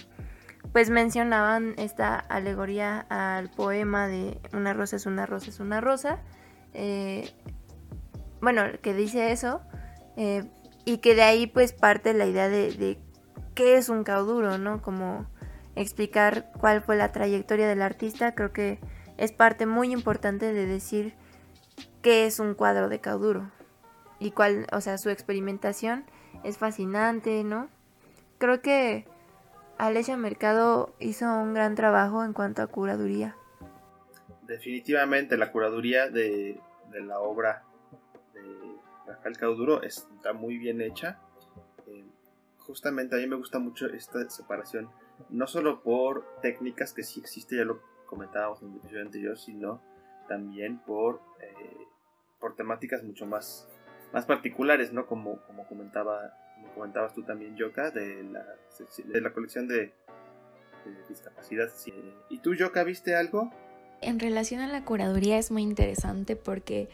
[0.76, 6.18] pues mencionaban esta alegoría al poema de Una rosa es una rosa es una rosa.
[6.74, 7.32] Eh,
[8.42, 9.62] bueno, que dice eso,
[10.18, 10.44] eh,
[10.84, 12.98] y que de ahí pues parte la idea de,
[13.54, 14.82] qué es un cauduro, ¿no?
[14.82, 15.26] Como
[15.76, 18.78] explicar cuál fue la trayectoria del artista, creo que
[19.16, 21.14] es parte muy importante de decir
[22.02, 23.50] qué es un cuadro de cauduro
[24.18, 26.04] y cuál, o sea, su experimentación
[26.44, 27.70] es fascinante, ¿no?
[28.36, 29.06] Creo que
[29.78, 33.36] Alessia Mercado hizo un gran trabajo en cuanto a curaduría.
[34.42, 36.60] Definitivamente la curaduría de,
[36.90, 37.66] de la obra
[39.06, 41.18] Rafael Cauduro está muy bien hecha.
[41.86, 42.04] Eh,
[42.58, 44.90] justamente a mí me gusta mucho esta separación,
[45.30, 49.80] no solo por técnicas que sí existe, ya lo comentábamos en el episodio anterior, sino
[50.28, 51.86] también por, eh,
[52.40, 53.68] por temáticas mucho más,
[54.12, 55.06] más particulares, ¿no?
[55.06, 56.36] Como, como comentaba
[56.74, 58.44] comentabas tú también, Yoka, de la,
[59.04, 59.92] de la colección de,
[61.08, 61.68] discapacidad.
[62.30, 63.50] ¿Y tú, Yoka, viste algo?
[64.02, 66.88] En relación a la curaduría es muy interesante porque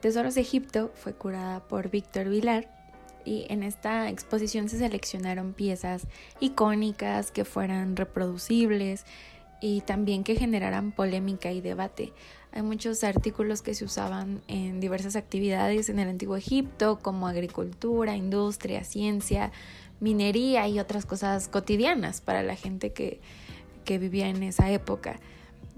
[0.00, 2.68] Tesoros de Egipto fue curada por Víctor Vilar
[3.24, 6.06] y en esta exposición se seleccionaron piezas
[6.40, 9.06] icónicas que fueran reproducibles
[9.60, 12.12] y también que generaran polémica y debate.
[12.54, 18.14] Hay muchos artículos que se usaban en diversas actividades en el antiguo Egipto, como agricultura,
[18.14, 19.52] industria, ciencia,
[20.00, 23.20] minería y otras cosas cotidianas para la gente que,
[23.86, 25.18] que vivía en esa época.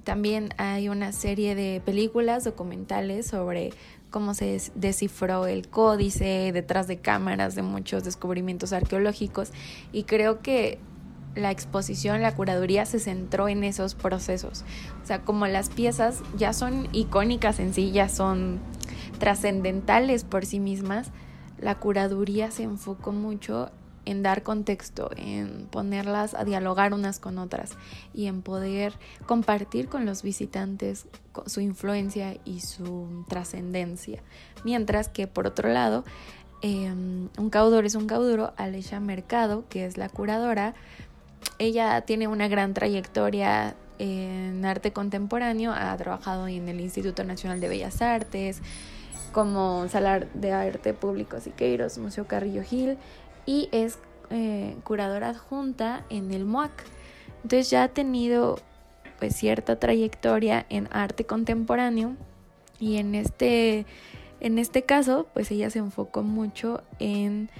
[0.02, 3.70] También hay una serie de películas documentales sobre
[4.10, 9.52] cómo se descifró el códice detrás de cámaras de muchos descubrimientos arqueológicos
[9.92, 10.78] y creo que
[11.35, 14.64] la exposición, la curaduría se centró en esos procesos.
[15.03, 18.61] O sea, como las piezas ya son icónicas en sí, ya son
[19.18, 21.11] trascendentales por sí mismas,
[21.59, 23.70] la curaduría se enfocó mucho
[24.05, 27.72] en dar contexto, en ponerlas a dialogar unas con otras
[28.12, 28.93] y en poder
[29.26, 31.07] compartir con los visitantes
[31.47, 34.22] su influencia y su trascendencia.
[34.64, 36.05] Mientras que por otro lado,
[36.61, 40.74] em, un caudor es un cauduro, Alesha Mercado, que es la curadora,
[41.59, 47.68] ella tiene una gran trayectoria en arte contemporáneo, ha trabajado en el Instituto Nacional de
[47.68, 48.61] Bellas Artes,
[49.32, 52.97] como Salar de Arte Público Siqueiros, Museo Carrillo Gil
[53.47, 53.99] y es
[54.30, 56.72] eh, curadora adjunta en el MOAC.
[57.42, 58.59] Entonces ya ha tenido
[59.18, 62.16] pues cierta trayectoria en arte contemporáneo
[62.78, 63.86] y en este,
[64.40, 67.51] en este caso pues ella se enfocó mucho en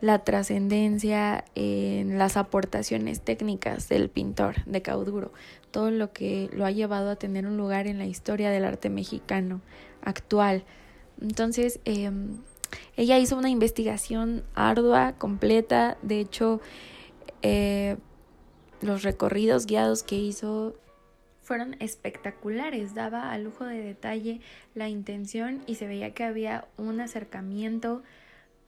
[0.00, 5.32] la trascendencia, en las aportaciones técnicas del pintor de Cauduro,
[5.70, 8.88] todo lo que lo ha llevado a tener un lugar en la historia del arte
[8.88, 9.60] mexicano
[10.02, 10.64] actual.
[11.20, 12.38] Entonces, em,
[12.96, 16.60] ella hizo una investigación ardua, completa, de hecho,
[17.42, 17.96] eh,
[18.80, 20.76] los recorridos guiados que hizo
[21.42, 24.40] fueron espectaculares, daba a lujo de detalle
[24.74, 28.04] la intención y se veía que había un acercamiento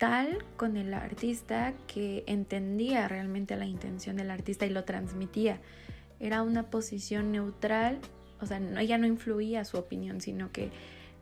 [0.02, 5.60] tal con el artista que entendía realmente la intención del artista y lo transmitía.
[6.18, 8.00] Era una posición neutral,
[8.40, 10.72] o sea, ella no influía su opinión, sino que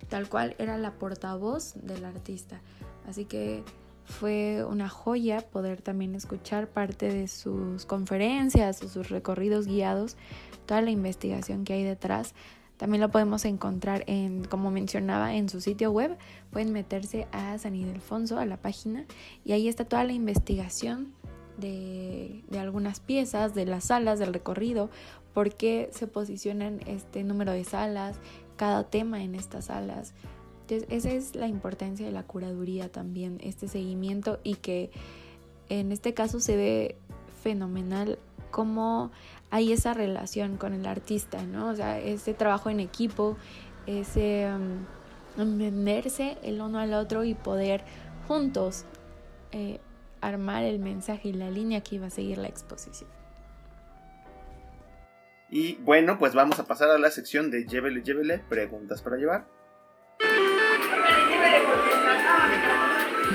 [0.08, 2.62] tal cual era la portavoz del artista.
[3.06, 3.64] Así que
[4.06, 10.16] fue una joya poder también escuchar parte de sus conferencias o sus recorridos guiados,
[10.64, 12.32] toda la investigación que hay detrás.
[12.80, 16.16] También lo podemos encontrar en, como mencionaba, en su sitio web.
[16.50, 19.04] Pueden meterse a San Ildefonso, a la página,
[19.44, 21.12] y ahí está toda la investigación
[21.58, 24.88] de, de algunas piezas, de las salas, del recorrido,
[25.34, 28.16] por qué se posicionan este número de salas,
[28.56, 30.14] cada tema en estas salas.
[30.62, 34.90] Entonces, esa es la importancia de la curaduría también, este seguimiento y que
[35.68, 36.96] en este caso se ve
[37.42, 38.18] fenomenal
[38.50, 39.10] cómo
[39.50, 41.68] hay esa relación con el artista, ¿no?
[41.68, 43.36] O sea, ese trabajo en equipo,
[43.86, 44.86] ese um,
[45.40, 47.82] entenderse el uno al otro y poder
[48.28, 48.84] juntos
[49.52, 49.80] eh,
[50.20, 53.10] armar el mensaje y la línea que iba a seguir la exposición.
[55.50, 59.48] Y bueno, pues vamos a pasar a la sección de Llévele, llévele, preguntas para llevar.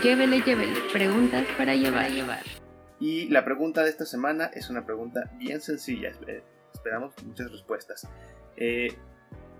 [0.01, 2.39] Llévele, llévele, preguntas para llevar.
[3.00, 6.12] Y la pregunta de esta semana es una pregunta bien sencilla.
[6.74, 8.08] Esperamos muchas respuestas.
[8.56, 8.96] Eh,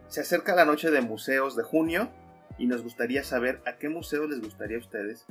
[0.08, 2.10] se acerca la noche de museos de junio
[2.58, 5.26] y nos gustaría saber a qué museo les gustaría a ustedes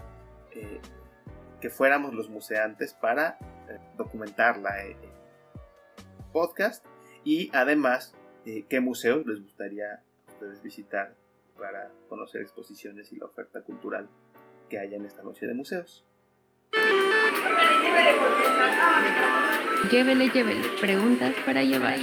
[0.52, 0.80] eh,
[1.60, 3.38] que fuéramos los museantes para
[3.68, 4.96] eh, documentarla en
[6.32, 6.84] podcast
[7.22, 8.12] y además,
[8.44, 11.14] ¿qué museos les gustaría ustedes visitar
[11.56, 14.08] para conocer exposiciones y la oferta cultural
[14.68, 16.04] que haya en esta noche de museos?
[19.90, 20.68] Llévele, llévele.
[20.80, 21.98] Preguntas para llevar.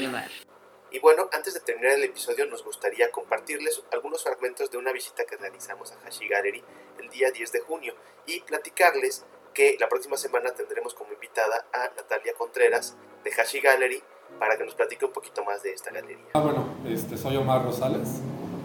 [0.92, 5.24] Y bueno, antes de terminar el episodio nos gustaría compartirles algunos fragmentos de una visita
[5.26, 6.64] que realizamos a Hashi Gallery
[7.00, 7.96] el día 10 de junio
[8.28, 14.04] y platicarles que la próxima semana tendremos como invitada a Natalia Contreras de Hashi Gallery
[14.40, 16.28] para que nos platique un poquito más de esta galería.
[16.34, 18.22] Ah, bueno, este, soy Omar Rosales,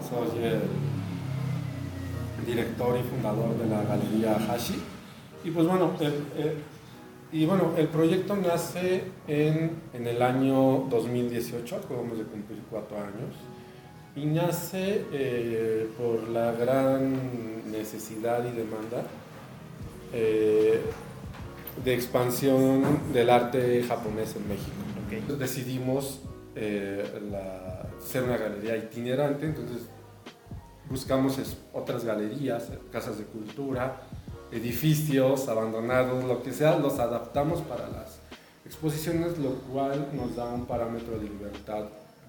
[0.09, 0.61] soy el
[2.45, 4.96] director y fundador de la galería Hashi.
[5.43, 6.13] Y pues bueno, el,
[7.31, 13.35] y bueno, el proyecto nace en, en, el año 2018, acabamos de cumplir cuatro años,
[14.17, 19.03] y nace eh, por la gran necesidad y demanda
[20.11, 20.81] eh,
[21.83, 25.35] de expansión del arte japonés en México.
[25.37, 26.21] Decidimos
[26.55, 27.05] eh,
[28.03, 29.83] ser una galería itinerante, entonces
[30.89, 31.39] buscamos
[31.71, 34.01] otras galerías, casas de cultura,
[34.51, 38.19] edificios abandonados, lo que sea, los adaptamos para las
[38.65, 41.85] exposiciones, lo cual nos da un parámetro de libertad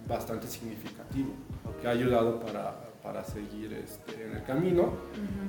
[0.08, 1.30] bastante significativo,
[1.80, 4.92] que ha ayudado para, para seguir este, en el camino.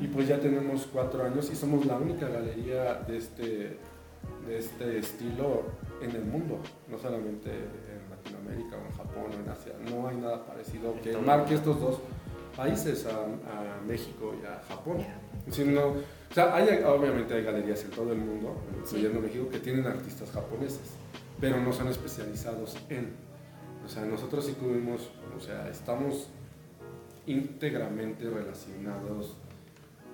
[0.01, 3.77] Y pues ya tenemos cuatro años y somos la única galería de este,
[4.47, 5.63] de este estilo
[6.01, 9.73] en el mundo, no solamente en Latinoamérica o en Japón o en Asia.
[9.89, 11.99] No hay nada parecido que marque estos dos
[12.55, 14.97] países, a, a México y a Japón.
[15.51, 15.93] Sino,
[16.29, 20.29] o sea, hay, obviamente hay galerías en todo el mundo, incluyendo México, que tienen artistas
[20.31, 20.91] japoneses,
[21.39, 23.13] pero no son especializados en.
[23.83, 26.29] O sea, nosotros sí tuvimos, o sea, estamos
[27.25, 29.37] íntegramente relacionados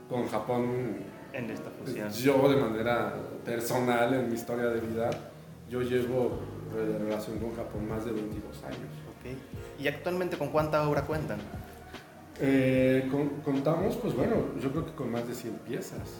[0.09, 1.03] con Japón.
[1.33, 2.09] En esta fusión.
[2.11, 3.13] Yo de manera
[3.43, 5.09] personal en mi historia de vida,
[5.69, 6.39] yo llevo
[6.73, 8.77] relación con Japón más de 22 años.
[8.77, 9.81] Ok.
[9.81, 11.39] ¿Y actualmente con cuánta obra cuentan?
[12.39, 16.19] Eh, con- contamos, pues bueno, yo creo que con más de 100 piezas.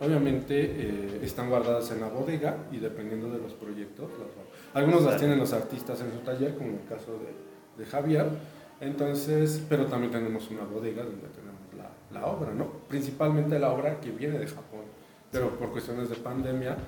[0.00, 5.18] Obviamente eh, están guardadas en la bodega y dependiendo de los proyectos, las- algunos las
[5.18, 8.26] tienen los artistas en su taller, como el caso de, de Javier.
[8.80, 12.66] Entonces, pero también tenemos una bodega donde tenemos la, la obra, ¿no?
[12.88, 14.80] Principalmente la obra que viene de Japón,
[15.30, 16.78] pero por cuestiones de pandemia,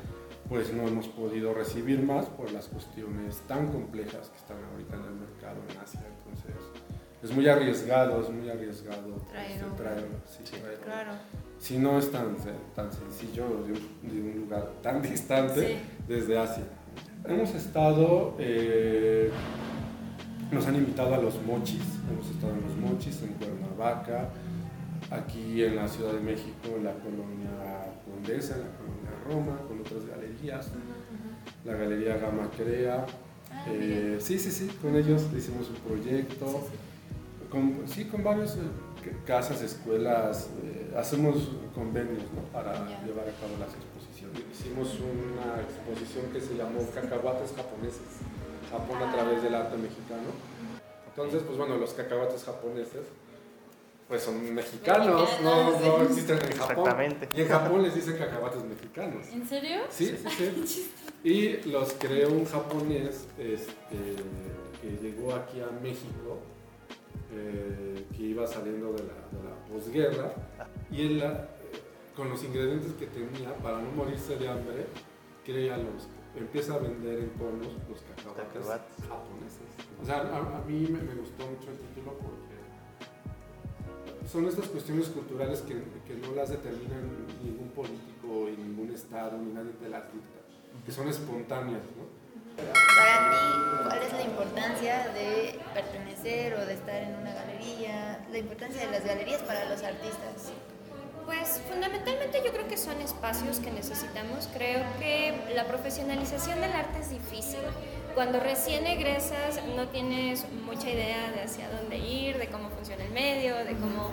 [0.49, 5.05] pues no hemos podido recibir más por las cuestiones tan complejas que están ahorita en
[5.05, 6.01] el mercado en Asia.
[6.25, 6.55] Entonces,
[7.23, 9.77] es muy arriesgado, es muy arriesgado Traer este, obra.
[9.77, 10.85] traer- sí, obra.
[10.85, 11.13] Claro.
[11.59, 12.37] Si no es tan,
[12.75, 15.77] tan sencillo de un, de un lugar tan distante Sí.
[16.09, 16.65] desde Asia.
[17.25, 19.31] Hemos estado, eh,
[20.51, 24.29] nos han invitado a los mochis, hemos estado en los mochis, en Cuernavaca,
[25.11, 27.51] aquí en la Ciudad de México, en la colonia
[28.05, 30.69] Condesa, en la colonia Roma, con otras galerías,
[31.65, 33.07] la Galería Gama Crea.
[33.53, 36.67] Ah, eh, sí, sí, sí, con ellos hicimos un proyecto,
[37.53, 38.57] con, sí, con varias
[39.27, 42.43] casas, escuelas, eh, hacemos convenios ¿no?
[42.51, 42.73] para
[43.05, 44.43] llevar a cabo las exposiciones.
[44.51, 48.25] Hicimos una exposición que se llamó Cacahuates japoneses,
[48.71, 50.33] Japón a través del arte mexicano.
[51.07, 53.03] Entonces, pues bueno, los cacahuates japoneses
[54.09, 56.79] pues son mexicanos, no, no existen en Japón.
[56.79, 57.29] Exactamente.
[57.35, 59.27] Y en Japón les dicen cacahuates mexicanos.
[59.29, 59.81] ¿En serio?
[59.91, 60.93] Sí, sí, sí.
[61.25, 64.17] Y los creó un japonés este,
[64.81, 66.41] que llegó aquí a México,
[67.33, 70.33] eh, que iba saliendo de la, de la posguerra,
[70.91, 71.49] y él, la-
[72.17, 74.87] con los ingredientes que tenía, para no morirse de hambre,
[75.45, 78.67] crea los, empieza a vender en conos los cacahuates
[79.09, 79.69] japoneses.
[80.01, 82.53] O sea, a, a mí me, me gustó mucho el título porque
[84.31, 85.75] son estas cuestiones culturales que,
[86.07, 86.97] que no las determina
[87.43, 90.39] ningún político y ningún estado, ni nadie te las dicta,
[90.87, 92.22] que son espontáneas, ¿no?
[92.57, 98.21] Para ti, ¿cuál es la importancia de pertenecer o de estar en una galería?
[98.31, 100.53] La importancia de las galerías para los artistas.
[101.25, 104.49] Pues fundamentalmente yo creo que son espacios que necesitamos.
[104.53, 107.61] Creo que la profesionalización del arte es difícil.
[108.15, 113.13] Cuando recién egresas no tienes mucha idea de hacia dónde ir, de cómo funciona el
[113.13, 114.11] medio, de cómo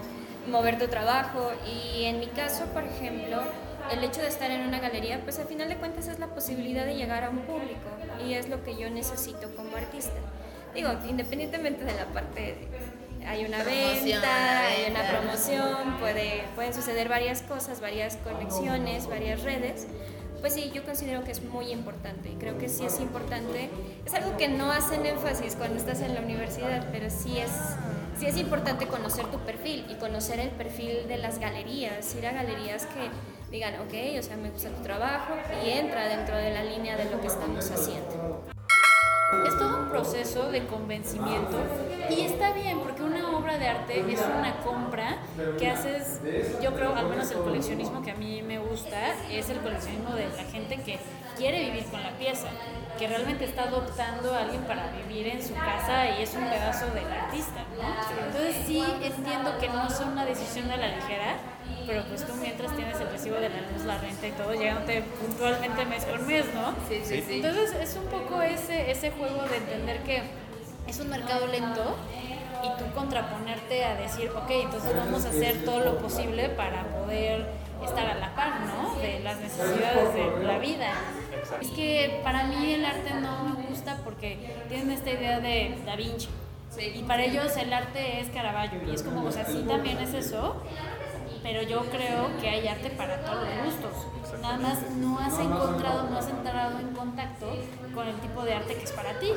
[0.47, 1.51] mover tu trabajo.
[1.65, 3.41] Y en mi caso, por ejemplo,
[3.91, 6.85] el hecho de estar en una galería, pues al final de cuentas es la posibilidad
[6.85, 7.89] de llegar a un público
[8.25, 10.13] y es lo que yo necesito como artista.
[10.73, 12.67] Digo, independientemente de la parte de
[13.25, 19.43] hay una Promoción, venta, hay una promoción, puede, pueden suceder varias cosas, varias conexiones, varias
[19.43, 19.87] redes.
[20.39, 23.69] Pues sí, yo considero que es muy importante y creo que sí es importante.
[24.05, 27.51] Es algo que no hacen énfasis cuando estás en la universidad, pero sí es,
[28.17, 32.31] sí es importante conocer tu perfil y conocer el perfil de las galerías, ir a
[32.31, 33.09] galerías que
[33.51, 35.33] digan, ok, o sea, me gusta tu trabajo
[35.65, 38.43] y entra dentro de la línea de lo que estamos haciendo.
[39.45, 41.57] Es todo un proceso de convencimiento
[42.09, 45.17] y está bien porque una obra de arte es una compra
[45.59, 46.19] que haces,
[46.61, 50.27] yo creo, al menos el coleccionismo que a mí me gusta es el coleccionismo de
[50.29, 50.99] la gente que
[51.37, 52.47] quiere vivir con la pieza,
[52.97, 56.87] que realmente está adoptando a alguien para vivir en su casa y es un pedazo
[56.87, 58.25] del artista, ¿no?
[58.25, 61.37] Entonces sí entiendo que no es una decisión a la ligera,
[61.87, 65.01] pero pues tú mientras tienes el recibo de la luz, la renta y todo, llegándote
[65.01, 66.73] puntualmente mes con mes, ¿no?
[66.87, 67.35] Sí, sí, sí.
[67.35, 70.23] Entonces es un poco ese, ese juego de entender que
[70.87, 71.95] es un mercado lento
[72.63, 77.45] y tú contraponerte a decir, ok, entonces vamos a hacer todo lo posible para poder
[77.85, 78.95] estar a la par, ¿no?
[78.95, 80.93] De las necesidades de la vida.
[81.61, 85.95] Es que para mí el arte no me gusta porque tienen esta idea de Da
[85.95, 86.29] Vinci.
[86.95, 88.79] Y para ellos el arte es Caravaggio.
[88.89, 90.61] Y es como, o sea, sí también es eso,
[91.43, 94.41] pero yo creo que hay arte para todos los gustos.
[94.41, 97.47] Nada más no has encontrado, no has entrado en contacto
[97.93, 99.31] con el tipo de arte que es para ti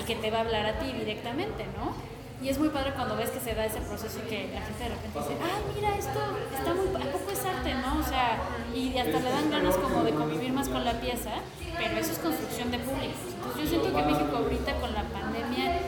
[0.00, 1.92] y que te va a hablar a ti directamente, ¿no?
[2.40, 4.84] Y es muy padre cuando ves que se da ese proceso y que la gente
[4.84, 6.20] de repente dice, ah, mira, esto
[6.56, 7.98] está muy, ¿a poco es arte, no?
[7.98, 8.38] O sea,
[8.72, 11.32] y hasta le dan ganas como de convivir más con la pieza,
[11.76, 13.34] pero eso es construcción de públicos.
[13.34, 15.80] Entonces yo siento que México ahorita con la pandemia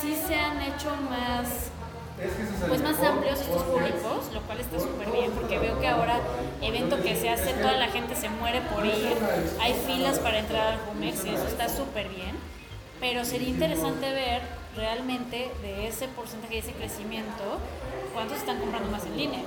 [0.00, 1.71] sí se han hecho más
[2.68, 6.20] pues más amplios estos públicos, lo cual está súper bien porque veo que ahora
[6.60, 9.16] evento que se hace, toda la gente se muere por ir,
[9.60, 12.36] hay filas para entrar al Jumex y eso está súper bien,
[13.00, 14.42] pero sería interesante ver
[14.76, 17.58] realmente de ese porcentaje, de ese crecimiento,
[18.14, 19.40] cuántos están comprando más en línea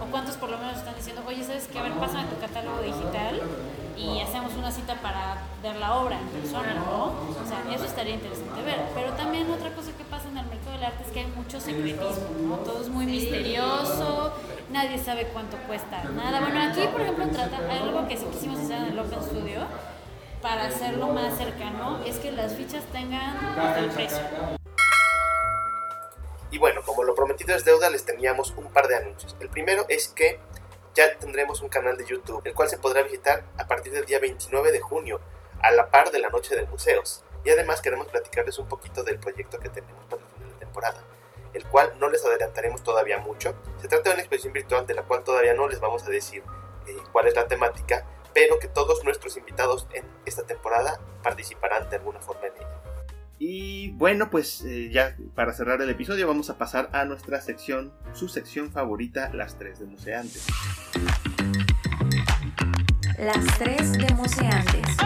[0.00, 1.78] o cuántos por lo menos están diciendo, oye, ¿sabes qué?
[1.78, 3.40] A ver, pásame tu catálogo digital
[3.96, 7.04] y hacemos una cita para ver la obra en persona, ¿no?
[7.06, 8.80] O sea, eso estaría interesante ver.
[8.94, 11.60] Pero también otra cosa que pasa en el mercado del arte es que hay mucho
[11.60, 12.56] secretismo, ¿no?
[12.56, 14.32] Todo es muy misterioso,
[14.70, 16.40] nadie sabe cuánto cuesta nada.
[16.40, 19.60] Bueno, aquí, por ejemplo, trata, algo que sí quisimos hacer en el Open Studio
[20.40, 23.36] para hacerlo más cercano es que las fichas tengan
[23.78, 24.18] el precio.
[26.50, 29.34] Y bueno, como lo prometido es deuda, les teníamos un par de anuncios.
[29.40, 30.38] El primero es que
[30.94, 34.18] ya tendremos un canal de YouTube, el cual se podrá visitar a partir del día
[34.18, 35.20] 29 de junio,
[35.62, 37.24] a la par de la Noche de Museos.
[37.44, 41.04] Y además queremos platicarles un poquito del proyecto que tenemos para el final de temporada,
[41.54, 43.54] el cual no les adelantaremos todavía mucho.
[43.80, 46.42] Se trata de una exposición virtual de la cual todavía no les vamos a decir
[46.86, 51.96] eh, cuál es la temática, pero que todos nuestros invitados en esta temporada participarán de
[51.96, 52.91] alguna forma en ella.
[53.44, 57.92] Y bueno, pues eh, ya para cerrar el episodio vamos a pasar a nuestra sección,
[58.12, 60.46] su sección favorita, las tres de museantes.
[63.18, 64.96] Las tres de museantes.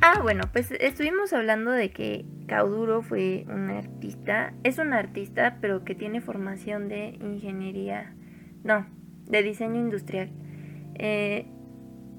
[0.00, 5.84] Ah, bueno, pues estuvimos hablando de que Cauduro fue un artista, es un artista, pero
[5.84, 8.14] que tiene formación de ingeniería,
[8.64, 8.86] no,
[9.26, 10.30] de diseño industrial.
[10.94, 11.46] Eh,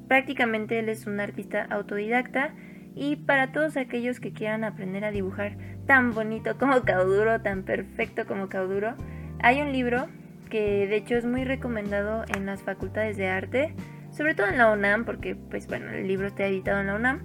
[0.08, 2.54] prácticamente él es un artista autodidacta
[2.98, 8.26] y para todos aquellos que quieran aprender a dibujar tan bonito como Cauduro, tan perfecto
[8.26, 8.96] como Cauduro,
[9.40, 10.08] hay un libro
[10.50, 13.74] que de hecho es muy recomendado en las facultades de arte,
[14.12, 17.20] sobre todo en la UNAM, porque pues bueno, el libro está editado en la UNAM.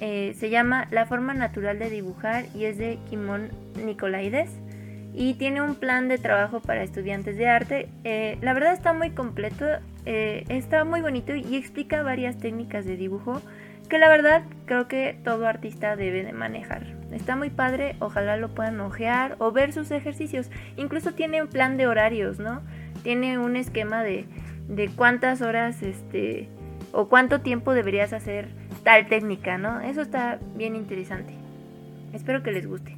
[0.00, 3.48] Eh, se llama La forma natural de dibujar y es de Kimon
[3.84, 4.50] Nicolaides
[5.14, 7.88] y tiene un plan de trabajo para estudiantes de arte.
[8.04, 9.64] Eh, la verdad está muy completo,
[10.04, 13.40] eh, está muy bonito y explica varias técnicas de dibujo
[13.86, 16.96] que la verdad creo que todo artista debe de manejar.
[17.12, 20.50] Está muy padre, ojalá lo puedan ojear o ver sus ejercicios.
[20.76, 22.62] Incluso tiene un plan de horarios, ¿no?
[23.02, 24.26] Tiene un esquema de,
[24.68, 26.48] de cuántas horas este
[26.92, 28.48] o cuánto tiempo deberías hacer
[28.82, 29.80] tal técnica, ¿no?
[29.80, 31.34] Eso está bien interesante.
[32.12, 32.96] Espero que les guste.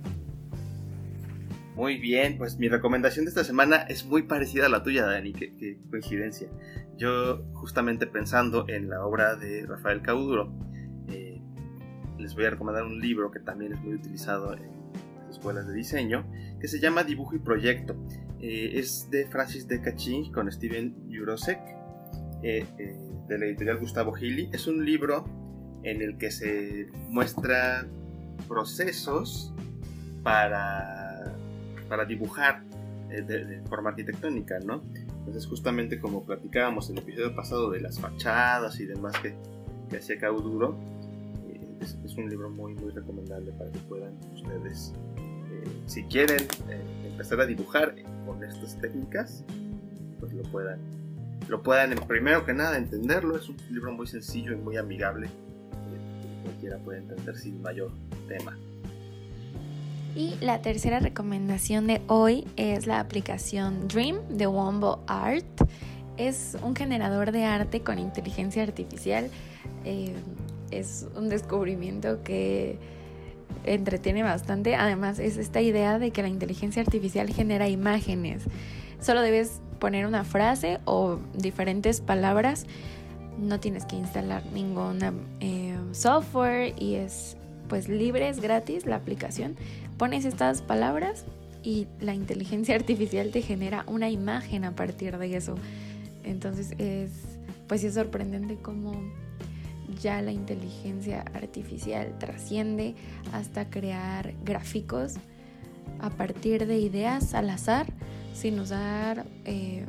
[1.74, 5.32] Muy bien, pues mi recomendación de esta semana es muy parecida a la tuya, Dani,
[5.32, 6.48] qué, qué coincidencia.
[6.96, 10.52] Yo justamente pensando en la obra de Rafael Cauduro,
[12.18, 14.62] les voy a recomendar un libro que también es muy utilizado en
[15.16, 16.24] las escuelas de diseño,
[16.60, 17.96] que se llama Dibujo y Proyecto.
[18.40, 21.60] Eh, es de Francis de Cachín con Steven Jurosek,
[22.42, 22.96] eh, eh,
[23.28, 24.48] de la editorial Gustavo Gili.
[24.52, 25.24] Es un libro
[25.82, 27.86] en el que se muestra
[28.46, 29.52] procesos
[30.22, 31.34] para,
[31.88, 32.62] para dibujar
[33.08, 34.82] de, forma arquitectónica, ¿no?
[35.18, 39.34] Entonces justamente como platicábamos en el episodio pasado de las fachadas y demás que,
[39.90, 40.78] que hacía Cauduro,
[41.80, 47.40] es, un libro muy, muy recomendable para que puedan ustedes, eh, si quieren eh, empezar
[47.40, 47.94] a dibujar
[48.26, 49.44] con estas técnicas,
[50.20, 50.80] pues lo puedan,
[51.48, 53.36] lo puedan, primero que nada, entenderlo.
[53.36, 57.92] Es un libro muy sencillo y muy amigable que cualquiera puede entender sin mayor
[58.26, 58.56] tema.
[60.14, 65.44] Y la tercera recomendación de hoy es la aplicación Dream de Wombo Art.
[66.16, 69.30] Es un generador de arte con inteligencia artificial.
[69.84, 70.14] Eh,
[70.70, 72.78] es un descubrimiento que
[73.64, 74.74] entretiene bastante.
[74.76, 78.44] Además, es esta idea de que la inteligencia artificial genera imágenes.
[79.00, 82.66] Solo debes poner una frase o diferentes palabras.
[83.38, 84.98] No tienes que instalar ningún
[85.40, 87.36] eh, software y es
[87.68, 89.56] pues libre, es gratis la aplicación.
[89.98, 91.24] Pones estas palabras
[91.62, 95.54] y la inteligencia artificial te genera una imagen a partir de eso.
[96.24, 97.10] Entonces es
[97.68, 98.92] pues es sorprendente cómo
[99.98, 102.94] ya la inteligencia artificial trasciende
[103.32, 105.14] hasta crear gráficos
[106.00, 107.86] a partir de ideas al azar,
[108.34, 109.84] sin usar eh,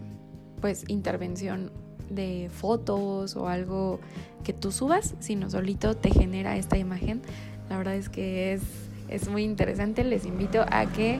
[0.61, 1.71] pues intervención
[2.09, 3.99] de fotos o algo
[4.43, 7.21] que tú subas, sino solito te genera esta imagen.
[7.69, 8.61] La verdad es que es,
[9.09, 11.19] es muy interesante, les invito a que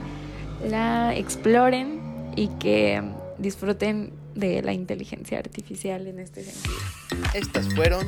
[0.68, 2.00] la exploren
[2.36, 3.02] y que
[3.38, 6.76] disfruten de la inteligencia artificial en este sentido.
[7.34, 8.06] Estas fueron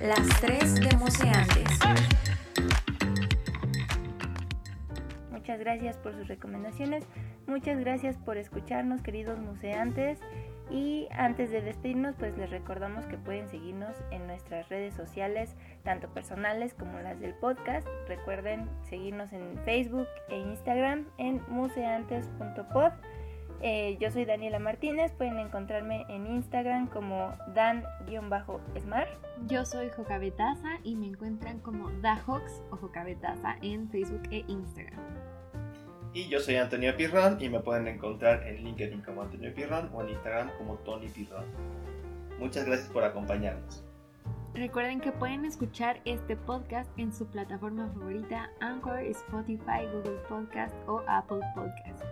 [0.00, 1.68] las tres de Museantes.
[5.30, 7.04] Muchas gracias por sus recomendaciones.
[7.46, 10.18] Muchas gracias por escucharnos, queridos museantes.
[10.68, 16.08] Y antes de despedirnos, pues les recordamos que pueden seguirnos en nuestras redes sociales, tanto
[16.08, 17.86] personales como las del podcast.
[18.08, 22.92] Recuerden seguirnos en Facebook e Instagram en museantes.pod.
[23.62, 29.08] Eh, yo soy Daniela Martínez, pueden encontrarme en Instagram como dan-smart.
[29.46, 35.00] Yo soy Jocabetaza y me encuentran como Dahox o Jocabetaza en Facebook e Instagram.
[36.12, 40.02] Y yo soy Antonio Pirrón y me pueden encontrar en LinkedIn como Antonio Pirrón o
[40.02, 41.44] en Instagram como Tony Pirrón.
[42.38, 43.84] Muchas gracias por acompañarnos.
[44.54, 51.02] Recuerden que pueden escuchar este podcast en su plataforma favorita, Anchor, Spotify, Google Podcast o
[51.06, 52.02] Apple Podcast.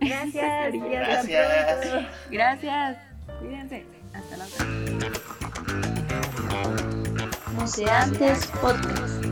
[0.00, 0.74] Gracias.
[0.74, 1.86] y hasta Gracias.
[1.86, 2.08] pronto.
[2.30, 2.98] Gracias.
[3.38, 3.86] Cuídense.
[4.14, 4.76] Hasta la próxima.
[7.54, 9.24] Museantes Podcast.